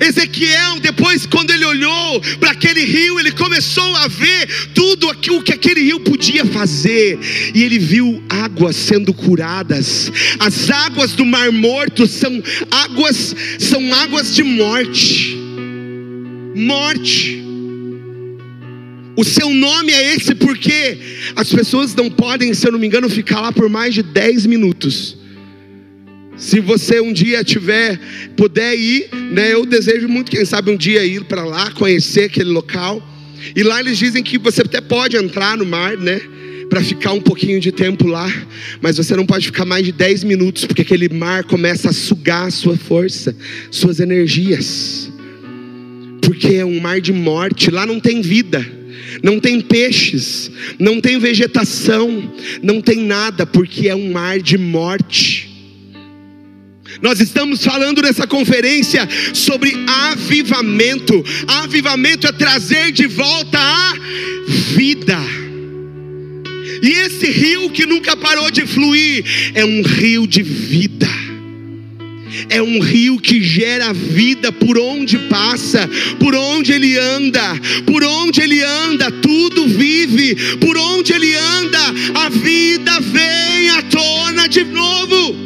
Ezequiel, 0.00 0.80
depois, 0.80 1.26
quando 1.26 1.50
ele 1.50 1.64
olhou 1.64 2.20
para 2.38 2.50
aquele 2.50 2.84
rio, 2.84 3.18
ele 3.18 3.32
começou 3.32 3.96
a 3.96 4.06
ver 4.06 4.46
tudo 4.74 5.08
aquilo 5.08 5.42
que 5.42 5.52
aquele 5.52 5.80
rio 5.80 6.00
podia 6.00 6.44
fazer, 6.44 7.18
e 7.54 7.62
ele 7.62 7.78
viu 7.78 8.22
águas 8.28 8.76
sendo 8.76 9.14
curadas. 9.14 10.12
As 10.38 10.70
águas 10.70 11.12
do 11.12 11.24
Mar 11.24 11.50
Morto 11.50 12.06
são 12.06 12.42
águas, 12.70 13.34
são 13.58 13.94
águas 13.94 14.34
de 14.34 14.42
morte. 14.42 15.36
Morte. 16.54 17.51
O 19.14 19.24
seu 19.24 19.50
nome 19.50 19.92
é 19.92 20.14
esse 20.14 20.34
porque 20.34 20.98
as 21.36 21.52
pessoas 21.52 21.94
não 21.94 22.10
podem, 22.10 22.54
se 22.54 22.66
eu 22.66 22.72
não 22.72 22.78
me 22.78 22.86
engano, 22.86 23.10
ficar 23.10 23.40
lá 23.40 23.52
por 23.52 23.68
mais 23.68 23.94
de 23.94 24.02
10 24.02 24.46
minutos. 24.46 25.18
Se 26.36 26.60
você 26.60 26.98
um 27.00 27.12
dia 27.12 27.44
tiver, 27.44 28.00
puder 28.36 28.74
ir, 28.74 29.10
né, 29.30 29.52
eu 29.52 29.66
desejo 29.66 30.08
muito, 30.08 30.30
quem 30.30 30.44
sabe 30.44 30.70
um 30.70 30.76
dia 30.76 31.04
ir 31.04 31.24
para 31.24 31.44
lá, 31.44 31.70
conhecer 31.72 32.24
aquele 32.24 32.50
local. 32.50 33.06
E 33.54 33.62
lá 33.62 33.80
eles 33.80 33.98
dizem 33.98 34.22
que 34.22 34.38
você 34.38 34.62
até 34.62 34.80
pode 34.80 35.16
entrar 35.16 35.58
no 35.58 35.66
mar, 35.66 35.96
né? 35.96 36.20
Para 36.70 36.82
ficar 36.82 37.12
um 37.12 37.20
pouquinho 37.20 37.60
de 37.60 37.70
tempo 37.70 38.06
lá, 38.06 38.32
mas 38.80 38.96
você 38.96 39.14
não 39.14 39.26
pode 39.26 39.44
ficar 39.46 39.66
mais 39.66 39.84
de 39.84 39.92
10 39.92 40.24
minutos, 40.24 40.64
porque 40.64 40.80
aquele 40.80 41.10
mar 41.10 41.44
começa 41.44 41.90
a 41.90 41.92
sugar 41.92 42.46
a 42.46 42.50
sua 42.50 42.78
força, 42.78 43.36
suas 43.70 44.00
energias. 44.00 45.12
Porque 46.22 46.54
é 46.54 46.64
um 46.64 46.80
mar 46.80 46.98
de 46.98 47.12
morte, 47.12 47.70
lá 47.70 47.84
não 47.84 48.00
tem 48.00 48.22
vida 48.22 48.81
não 49.22 49.38
tem 49.40 49.60
peixes, 49.60 50.50
não 50.78 51.00
tem 51.00 51.18
vegetação, 51.18 52.32
não 52.62 52.80
tem 52.80 52.98
nada, 52.98 53.46
porque 53.46 53.88
é 53.88 53.94
um 53.94 54.12
mar 54.12 54.40
de 54.40 54.58
morte. 54.58 55.50
Nós 57.00 57.20
estamos 57.20 57.64
falando 57.64 58.02
nessa 58.02 58.26
conferência 58.26 59.08
sobre 59.32 59.72
avivamento. 59.86 61.24
Avivamento 61.46 62.26
é 62.26 62.32
trazer 62.32 62.92
de 62.92 63.06
volta 63.06 63.58
a 63.58 63.94
vida. 64.74 65.18
E 66.82 66.90
esse 66.90 67.30
rio 67.30 67.70
que 67.70 67.86
nunca 67.86 68.16
parou 68.16 68.50
de 68.50 68.66
fluir 68.66 69.24
é 69.54 69.64
um 69.64 69.82
rio 69.82 70.26
de 70.26 70.42
vida 70.42 71.21
é 72.48 72.62
um 72.62 72.80
rio 72.80 73.18
que 73.18 73.42
gera 73.42 73.92
vida 73.92 74.50
por 74.52 74.78
onde 74.78 75.18
passa, 75.18 75.88
por 76.18 76.34
onde 76.34 76.72
ele 76.72 76.98
anda, 76.98 77.54
por 77.86 78.02
onde 78.04 78.40
ele 78.40 78.62
anda, 78.62 79.10
tudo 79.10 79.66
vive, 79.68 80.56
por 80.56 80.76
onde 80.76 81.12
ele 81.12 81.34
anda, 81.34 81.80
a 82.14 82.28
vida 82.28 83.00
vem 83.00 83.70
à 83.70 83.82
tona 83.82 84.48
de 84.48 84.64
novo. 84.64 85.36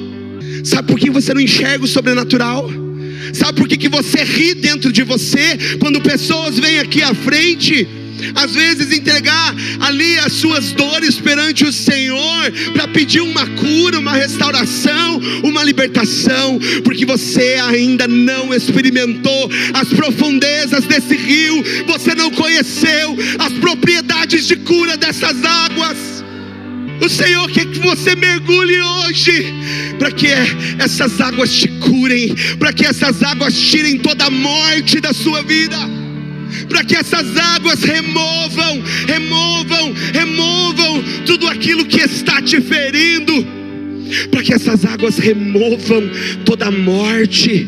Sabe 0.64 0.88
por 0.88 0.98
que 0.98 1.10
você 1.10 1.32
não 1.32 1.40
enxerga 1.40 1.84
o 1.84 1.88
sobrenatural? 1.88 2.70
Sabe 3.32 3.58
por 3.58 3.68
que, 3.68 3.76
que 3.76 3.88
você 3.88 4.22
ri 4.22 4.54
dentro 4.54 4.92
de 4.92 5.02
você 5.02 5.58
quando 5.78 6.00
pessoas 6.00 6.58
vêm 6.58 6.78
aqui 6.78 7.02
à 7.02 7.14
frente? 7.14 7.86
Às 8.34 8.52
vezes 8.52 8.92
entregar 8.92 9.54
ali 9.80 10.18
as 10.18 10.32
suas 10.32 10.72
dores 10.72 11.18
perante 11.18 11.64
o 11.64 11.72
Senhor, 11.72 12.52
para 12.72 12.88
pedir 12.88 13.20
uma 13.20 13.46
cura, 13.46 13.98
uma 13.98 14.12
restauração, 14.12 15.20
uma 15.42 15.62
libertação, 15.62 16.58
porque 16.84 17.04
você 17.04 17.56
ainda 17.68 18.06
não 18.06 18.54
experimentou 18.54 19.50
as 19.74 19.88
profundezas 19.88 20.84
desse 20.84 21.16
rio, 21.16 21.62
você 21.86 22.14
não 22.14 22.30
conheceu 22.30 23.16
as 23.38 23.52
propriedades 23.54 24.46
de 24.46 24.56
cura 24.56 24.96
dessas 24.96 25.44
águas. 25.44 26.24
O 27.00 27.08
Senhor 27.10 27.50
quer 27.50 27.66
que 27.66 27.78
você 27.78 28.16
mergulhe 28.16 28.80
hoje, 28.80 29.52
para 29.98 30.10
que 30.10 30.28
essas 30.78 31.20
águas 31.20 31.52
te 31.52 31.68
curem, 31.68 32.34
para 32.58 32.72
que 32.72 32.86
essas 32.86 33.22
águas 33.22 33.54
tirem 33.54 33.98
toda 33.98 34.24
a 34.24 34.30
morte 34.30 34.98
da 34.98 35.12
sua 35.12 35.42
vida 35.42 36.05
para 36.68 36.84
que 36.84 36.96
essas 36.96 37.36
águas 37.36 37.82
removam, 37.82 38.82
removam, 39.06 39.92
removam 40.12 41.02
tudo 41.24 41.48
aquilo 41.48 41.84
que 41.84 42.00
está 42.00 42.40
te 42.42 42.60
ferindo, 42.60 43.46
para 44.30 44.42
que 44.42 44.54
essas 44.54 44.84
águas 44.84 45.18
removam 45.18 46.02
toda 46.44 46.66
a 46.66 46.70
morte 46.70 47.66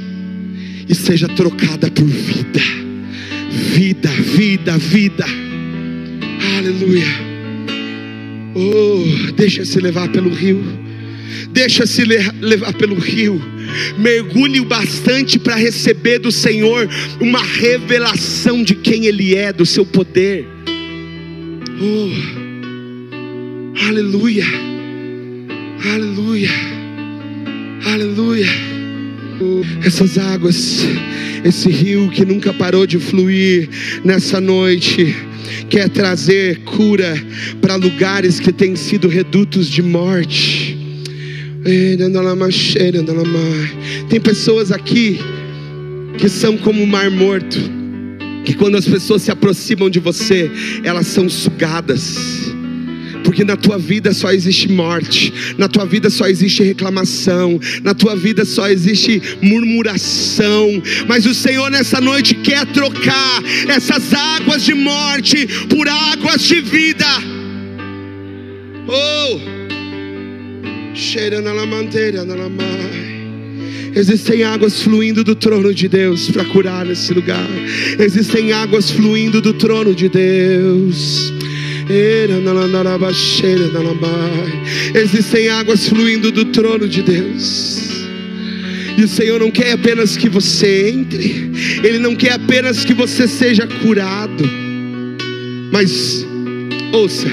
e 0.88 0.94
seja 0.94 1.28
trocada 1.28 1.90
por 1.90 2.06
vida, 2.06 2.60
vida, 3.74 4.10
vida, 4.10 4.78
vida. 4.78 5.24
Aleluia. 6.56 7.28
Oh, 8.54 9.32
deixa-se 9.32 9.78
levar 9.80 10.08
pelo 10.08 10.30
rio. 10.30 10.62
Deixa-se 11.52 12.04
levar 12.04 12.72
pelo 12.74 12.96
rio 12.96 13.40
mergulhe 13.98 14.60
o 14.60 14.64
bastante 14.64 15.38
para 15.38 15.56
receber 15.56 16.18
do 16.18 16.30
Senhor 16.32 16.88
uma 17.20 17.42
revelação 17.42 18.62
de 18.62 18.74
quem 18.74 19.06
Ele 19.06 19.34
é, 19.34 19.52
do 19.52 19.66
seu 19.66 19.84
poder. 19.84 20.46
Oh, 21.80 22.10
aleluia, 23.86 24.44
aleluia, 25.84 26.50
aleluia. 27.84 28.48
Essas 29.84 30.18
águas, 30.18 30.84
esse 31.44 31.70
rio 31.70 32.10
que 32.10 32.24
nunca 32.24 32.52
parou 32.52 32.84
de 32.84 32.98
fluir 32.98 33.68
nessa 34.04 34.40
noite, 34.40 35.14
quer 35.68 35.88
trazer 35.88 36.58
cura 36.64 37.14
para 37.60 37.76
lugares 37.76 38.40
que 38.40 38.52
têm 38.52 38.74
sido 38.74 39.06
redutos 39.06 39.68
de 39.68 39.82
morte. 39.82 40.77
Tem 44.08 44.20
pessoas 44.20 44.70
aqui 44.70 45.18
que 46.18 46.28
são 46.28 46.56
como 46.56 46.82
o 46.82 46.86
mar 46.86 47.10
morto, 47.10 47.58
que 48.44 48.54
quando 48.54 48.76
as 48.76 48.86
pessoas 48.86 49.22
se 49.22 49.30
aproximam 49.30 49.90
de 49.90 49.98
você, 49.98 50.50
elas 50.84 51.06
são 51.06 51.28
sugadas. 51.28 52.52
Porque 53.24 53.44
na 53.44 53.56
tua 53.56 53.76
vida 53.76 54.14
só 54.14 54.32
existe 54.32 54.70
morte, 54.70 55.32
na 55.58 55.68
tua 55.68 55.84
vida 55.84 56.08
só 56.08 56.26
existe 56.26 56.62
reclamação, 56.62 57.60
na 57.82 57.92
tua 57.92 58.16
vida 58.16 58.44
só 58.44 58.68
existe 58.68 59.20
murmuração. 59.42 60.82
Mas 61.06 61.26
o 61.26 61.34
Senhor 61.34 61.70
nessa 61.70 62.00
noite 62.00 62.34
quer 62.36 62.64
trocar 62.66 63.42
essas 63.68 64.14
águas 64.14 64.64
de 64.64 64.74
morte 64.74 65.46
por 65.68 65.86
águas 65.88 66.42
de 66.42 66.60
vida. 66.60 67.06
Oh! 68.88 69.57
Existem 73.94 74.42
águas 74.42 74.82
fluindo 74.82 75.22
do 75.22 75.34
trono 75.34 75.72
de 75.72 75.88
Deus 75.88 76.28
para 76.30 76.44
curar 76.44 76.84
nesse 76.84 77.14
lugar. 77.14 77.48
Existem 77.98 78.52
águas 78.52 78.90
fluindo 78.90 79.40
do 79.40 79.52
trono 79.54 79.94
de 79.94 80.08
Deus. 80.08 81.32
Existem 84.94 85.48
águas 85.48 85.88
fluindo 85.88 86.30
do 86.30 86.46
trono 86.46 86.86
de 86.88 87.02
Deus. 87.02 87.88
E 88.98 89.04
o 89.04 89.08
Senhor 89.08 89.38
não 89.38 89.50
quer 89.50 89.72
apenas 89.72 90.16
que 90.16 90.28
você 90.28 90.90
entre, 90.90 91.52
Ele 91.84 92.00
não 92.00 92.16
quer 92.16 92.32
apenas 92.32 92.84
que 92.84 92.92
você 92.92 93.28
seja 93.28 93.64
curado, 93.66 94.44
mas 95.70 96.26
ouça, 96.92 97.28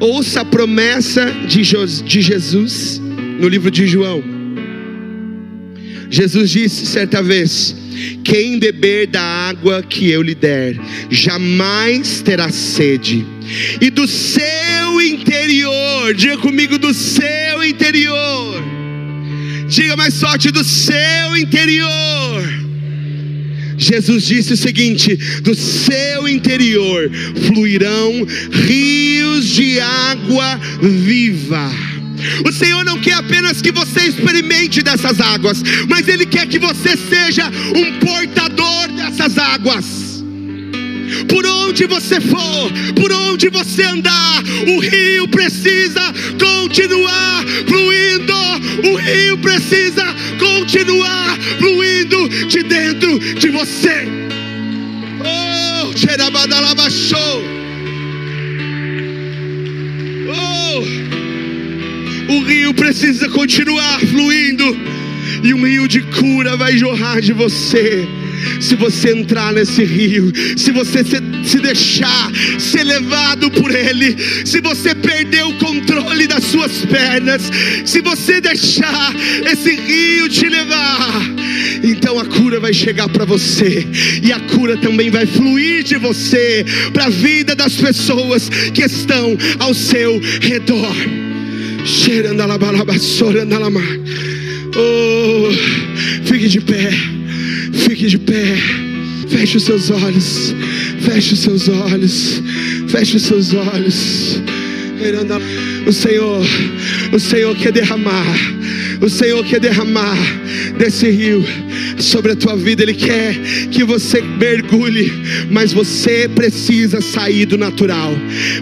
Ouça 0.00 0.42
a 0.42 0.44
promessa 0.44 1.30
de, 1.46 1.62
de 2.04 2.20
Jesus 2.20 3.00
no 3.38 3.48
livro 3.48 3.70
de 3.70 3.86
João. 3.86 4.22
Jesus 6.10 6.50
disse 6.50 6.86
certa 6.86 7.22
vez: 7.22 7.74
Quem 8.24 8.58
beber 8.58 9.06
da 9.06 9.22
água 9.22 9.82
que 9.82 10.10
eu 10.10 10.22
lhe 10.22 10.34
der, 10.34 10.76
jamais 11.10 12.20
terá 12.20 12.50
sede. 12.50 13.26
E 13.80 13.90
do 13.90 14.06
seu 14.06 15.00
interior, 15.00 16.14
diga 16.14 16.36
comigo, 16.38 16.78
do 16.78 16.92
seu 16.92 17.64
interior. 17.64 18.62
Diga 19.68 19.96
mais 19.96 20.20
forte, 20.20 20.50
do 20.50 20.62
seu 20.62 21.36
interior. 21.36 22.55
Jesus 23.76 24.24
disse 24.24 24.52
o 24.52 24.56
seguinte: 24.56 25.16
do 25.42 25.54
seu 25.54 26.28
interior 26.28 27.10
fluirão 27.46 28.26
rios 28.50 29.46
de 29.46 29.80
água 29.80 30.60
viva. 30.80 31.70
O 32.44 32.52
Senhor 32.52 32.84
não 32.84 32.98
quer 33.00 33.14
apenas 33.14 33.60
que 33.60 33.70
você 33.70 34.00
experimente 34.00 34.82
dessas 34.82 35.20
águas, 35.20 35.62
mas 35.88 36.08
Ele 36.08 36.26
quer 36.26 36.46
que 36.46 36.58
você 36.58 36.96
seja 36.96 37.50
um 37.74 37.98
portador 38.00 38.88
dessas 38.96 39.36
águas. 39.38 40.15
Por 41.28 41.46
onde 41.46 41.86
você 41.86 42.20
for, 42.20 42.72
por 42.94 43.12
onde 43.12 43.48
você 43.48 43.82
andar, 43.82 44.42
o 44.66 44.80
rio 44.80 45.28
precisa 45.28 46.02
continuar 46.38 47.44
fluindo. 47.66 48.34
O 48.90 48.96
rio 48.96 49.38
precisa 49.38 50.04
continuar 50.38 51.38
fluindo 51.58 52.28
de 52.46 52.62
dentro 52.62 53.18
de 53.18 53.48
você. 53.50 54.06
Oh, 55.20 55.96
Xerabadalabachou. 55.96 57.42
Oh, 60.28 62.32
o 62.32 62.42
rio 62.42 62.74
precisa 62.74 63.28
continuar 63.28 64.00
fluindo 64.00 64.76
e 65.42 65.54
um 65.54 65.66
rio 65.66 65.88
de 65.88 66.02
cura 66.02 66.56
vai 66.56 66.76
jorrar 66.76 67.20
de 67.20 67.32
você 67.32 68.06
se 68.60 68.74
você 68.74 69.10
entrar 69.10 69.52
nesse 69.52 69.84
rio, 69.84 70.32
se 70.56 70.70
você 70.72 71.04
se, 71.04 71.16
se 71.44 71.58
deixar 71.60 72.30
ser 72.58 72.84
levado 72.84 73.50
por 73.50 73.74
ele, 73.74 74.16
se 74.44 74.60
você 74.60 74.94
perder 74.94 75.44
o 75.44 75.52
controle 75.54 76.26
das 76.26 76.44
suas 76.44 76.84
pernas, 76.84 77.42
se 77.84 78.00
você 78.00 78.40
deixar 78.40 79.14
esse 79.50 79.70
rio 79.70 80.28
te 80.28 80.48
levar, 80.48 81.22
então 81.82 82.18
a 82.18 82.24
cura 82.24 82.60
vai 82.60 82.72
chegar 82.72 83.08
para 83.08 83.24
você, 83.24 83.86
e 84.22 84.32
a 84.32 84.40
cura 84.40 84.76
também 84.76 85.10
vai 85.10 85.26
fluir 85.26 85.82
de 85.82 85.96
você 85.96 86.64
para 86.92 87.06
a 87.06 87.10
vida 87.10 87.54
das 87.54 87.74
pessoas 87.74 88.48
que 88.48 88.82
estão 88.82 89.36
ao 89.58 89.74
seu 89.74 90.20
redor. 90.40 90.94
Oh, 94.76 95.50
fique 96.24 96.48
de 96.48 96.60
pé. 96.60 97.15
Fique 97.76 98.06
de 98.06 98.18
pé. 98.18 98.56
Feche 99.28 99.56
os 99.56 99.64
seus 99.64 99.90
olhos. 99.90 100.54
Feche 101.00 101.34
os 101.34 101.40
seus 101.40 101.68
olhos. 101.68 102.42
Feche 102.88 103.16
os 103.16 103.22
seus 103.22 103.54
olhos. 103.54 104.40
O 105.86 105.92
Senhor, 105.92 106.44
o 107.12 107.18
Senhor 107.20 107.56
quer 107.56 107.72
derramar. 107.72 108.55
O 109.00 109.08
Senhor 109.08 109.44
quer 109.44 109.60
derramar 109.60 110.16
desse 110.78 111.08
rio 111.10 111.44
sobre 111.98 112.32
a 112.32 112.36
tua 112.36 112.56
vida. 112.56 112.82
Ele 112.82 112.94
quer 112.94 113.34
que 113.70 113.84
você 113.84 114.20
mergulhe, 114.20 115.12
mas 115.50 115.72
você 115.72 116.28
precisa 116.28 117.00
sair 117.00 117.46
do 117.46 117.58
natural. 117.58 118.12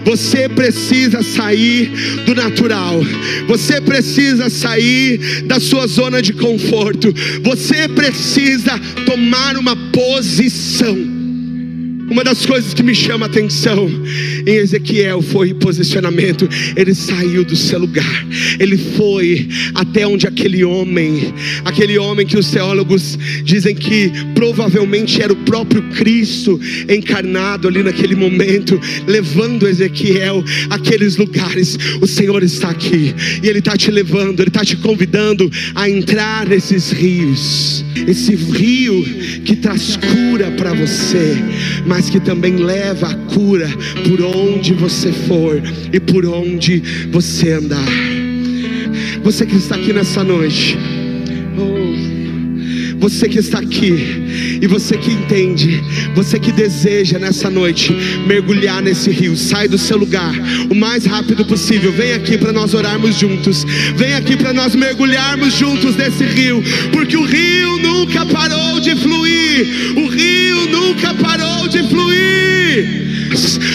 Você 0.03 0.49
precisa 0.49 1.23
sair 1.23 1.91
do 2.25 2.35
natural. 2.35 3.01
Você 3.47 3.79
precisa 3.81 4.49
sair 4.49 5.43
da 5.43 5.59
sua 5.59 5.87
zona 5.87 6.21
de 6.21 6.33
conforto. 6.33 7.13
Você 7.43 7.87
precisa 7.87 8.79
tomar 9.05 9.57
uma 9.57 9.75
posição. 9.75 11.14
Uma 12.09 12.23
das 12.23 12.45
coisas 12.45 12.73
que 12.73 12.83
me 12.83 12.93
chama 12.93 13.25
a 13.25 13.29
atenção 13.29 13.89
em 14.45 14.55
Ezequiel 14.55 15.21
foi 15.21 15.53
posicionamento. 15.53 16.47
Ele 16.75 16.93
saiu 16.93 17.43
do 17.43 17.55
seu 17.55 17.79
lugar, 17.79 18.25
ele 18.59 18.77
foi 18.77 19.47
até 19.73 20.05
onde 20.05 20.27
aquele 20.27 20.63
homem, 20.63 21.33
aquele 21.63 21.97
homem 21.97 22.25
que 22.25 22.37
os 22.37 22.51
teólogos 22.51 23.17
dizem 23.43 23.75
que 23.75 24.11
provavelmente 24.35 25.21
era 25.21 25.33
o 25.33 25.35
próprio 25.37 25.81
Cristo 25.89 26.59
encarnado 26.87 27.67
ali 27.67 27.81
naquele 27.81 28.15
momento, 28.15 28.79
levando 29.07 29.67
Ezequiel 29.67 30.43
àqueles 30.69 31.17
lugares. 31.17 31.77
O 32.01 32.07
Senhor 32.07 32.43
está 32.43 32.69
aqui 32.69 33.15
e 33.41 33.47
Ele 33.47 33.59
está 33.59 33.75
te 33.75 33.89
levando, 33.89 34.41
Ele 34.41 34.49
está 34.49 34.63
te 34.63 34.77
convidando 34.77 35.51
a 35.73 35.89
entrar 35.89 36.47
nesses 36.47 36.91
rios, 36.91 37.83
esse 38.07 38.35
rio 38.35 39.03
que 39.43 39.55
traz 39.55 39.97
cura 39.97 40.51
para 40.51 40.73
você, 40.73 41.35
mas 41.95 42.09
que 42.09 42.19
também 42.19 42.57
leva 42.57 43.07
a 43.07 43.15
cura 43.33 43.69
por 44.05 44.21
onde 44.21 44.73
você 44.73 45.13
for 45.13 45.63
e 45.93 45.97
por 45.97 46.25
onde 46.25 46.83
você 47.09 47.53
andar. 47.53 47.87
Você 49.23 49.45
que 49.45 49.55
está 49.55 49.75
aqui 49.75 49.93
nessa 49.93 50.21
noite, 50.21 50.77
você 53.05 53.29
que 53.29 53.37
está 53.37 53.59
aqui 53.59 54.57
e 54.59 54.65
você 54.65 54.97
que 54.97 55.11
entende, 55.11 55.79
você 56.15 56.39
que 56.39 56.51
deseja 56.51 57.19
nessa 57.19 57.51
noite 57.51 57.93
mergulhar 58.25 58.81
nesse 58.81 59.11
rio, 59.11 59.37
sai 59.37 59.67
do 59.67 59.77
seu 59.77 59.95
lugar 59.95 60.33
o 60.71 60.73
mais 60.73 61.05
rápido 61.05 61.45
possível. 61.45 61.91
Vem 61.91 62.13
aqui 62.13 62.35
para 62.35 62.51
nós 62.51 62.73
orarmos 62.73 63.15
juntos. 63.15 63.63
Vem 63.95 64.15
aqui 64.15 64.35
para 64.35 64.53
nós 64.53 64.73
mergulharmos 64.73 65.53
juntos 65.53 65.95
nesse 65.95 66.23
rio, 66.23 66.63
porque 66.91 67.15
o 67.15 67.23
rio 67.23 67.77
nunca 67.77 68.25
parou 68.25 68.79
de 68.79 68.95
fluir. 68.95 69.97
O 69.97 70.07
rio 70.07 70.65
nunca 70.71 71.13
parou 71.13 71.67
de 71.67 71.87
fluir. 71.87 73.14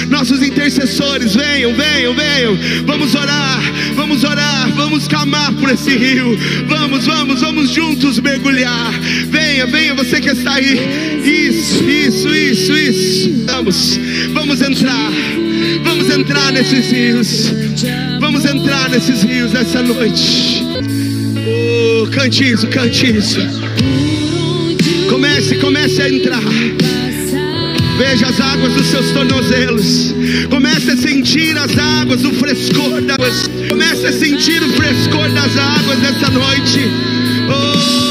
Nossos 0.09 0.43
intercessores, 0.43 1.35
venham, 1.35 1.75
venham, 1.75 2.15
venham. 2.15 2.59
Vamos 2.85 3.15
orar, 3.15 3.61
vamos 3.95 4.25
orar, 4.25 4.71
vamos 4.75 5.07
clamar 5.07 5.53
por 5.55 5.71
esse 5.71 5.97
rio. 5.97 6.39
Vamos, 6.67 7.07
vamos, 7.07 7.41
vamos 7.41 7.71
juntos 7.71 8.19
mergulhar. 8.21 8.93
Venha, 9.29 9.67
venha, 9.67 9.95
você 9.95 10.21
que 10.21 10.31
está 10.31 10.55
aí. 10.55 11.21
Isso, 11.25 11.85
isso, 11.85 12.35
isso, 12.35 12.73
isso. 12.77 13.45
Vamos, 13.47 13.99
vamos 14.33 14.61
entrar. 14.61 15.11
Vamos 15.85 16.11
entrar 16.11 16.53
nesses 16.53 16.91
rios. 16.91 17.53
Vamos 18.21 18.45
entrar 18.45 18.89
nesses 18.91 19.23
rios 19.23 19.55
essa 19.55 19.83
noite. 19.83 20.63
Oh, 21.47 22.07
cante 22.11 22.53
isso, 22.53 22.67
cante 22.69 23.17
isso. 23.17 23.41
Comece, 25.09 25.57
comece 25.57 26.03
a 26.03 26.09
entrar. 26.09 26.43
Veja 28.01 28.29
as 28.29 28.41
águas 28.41 28.73
dos 28.73 28.87
seus 28.87 29.11
tornozelos. 29.11 30.15
Comece 30.49 30.93
a 30.93 30.97
sentir 30.97 31.55
as 31.59 31.77
águas, 31.77 32.25
o 32.25 32.33
frescor 32.33 33.03
das 33.03 33.19
águas. 33.19 33.51
Comece 33.69 34.07
a 34.07 34.13
sentir 34.15 34.63
o 34.63 34.71
frescor 34.71 35.29
das 35.33 35.55
águas 35.59 36.03
essa 36.03 36.31
noite. 36.31 36.81
Oh. 37.51 38.10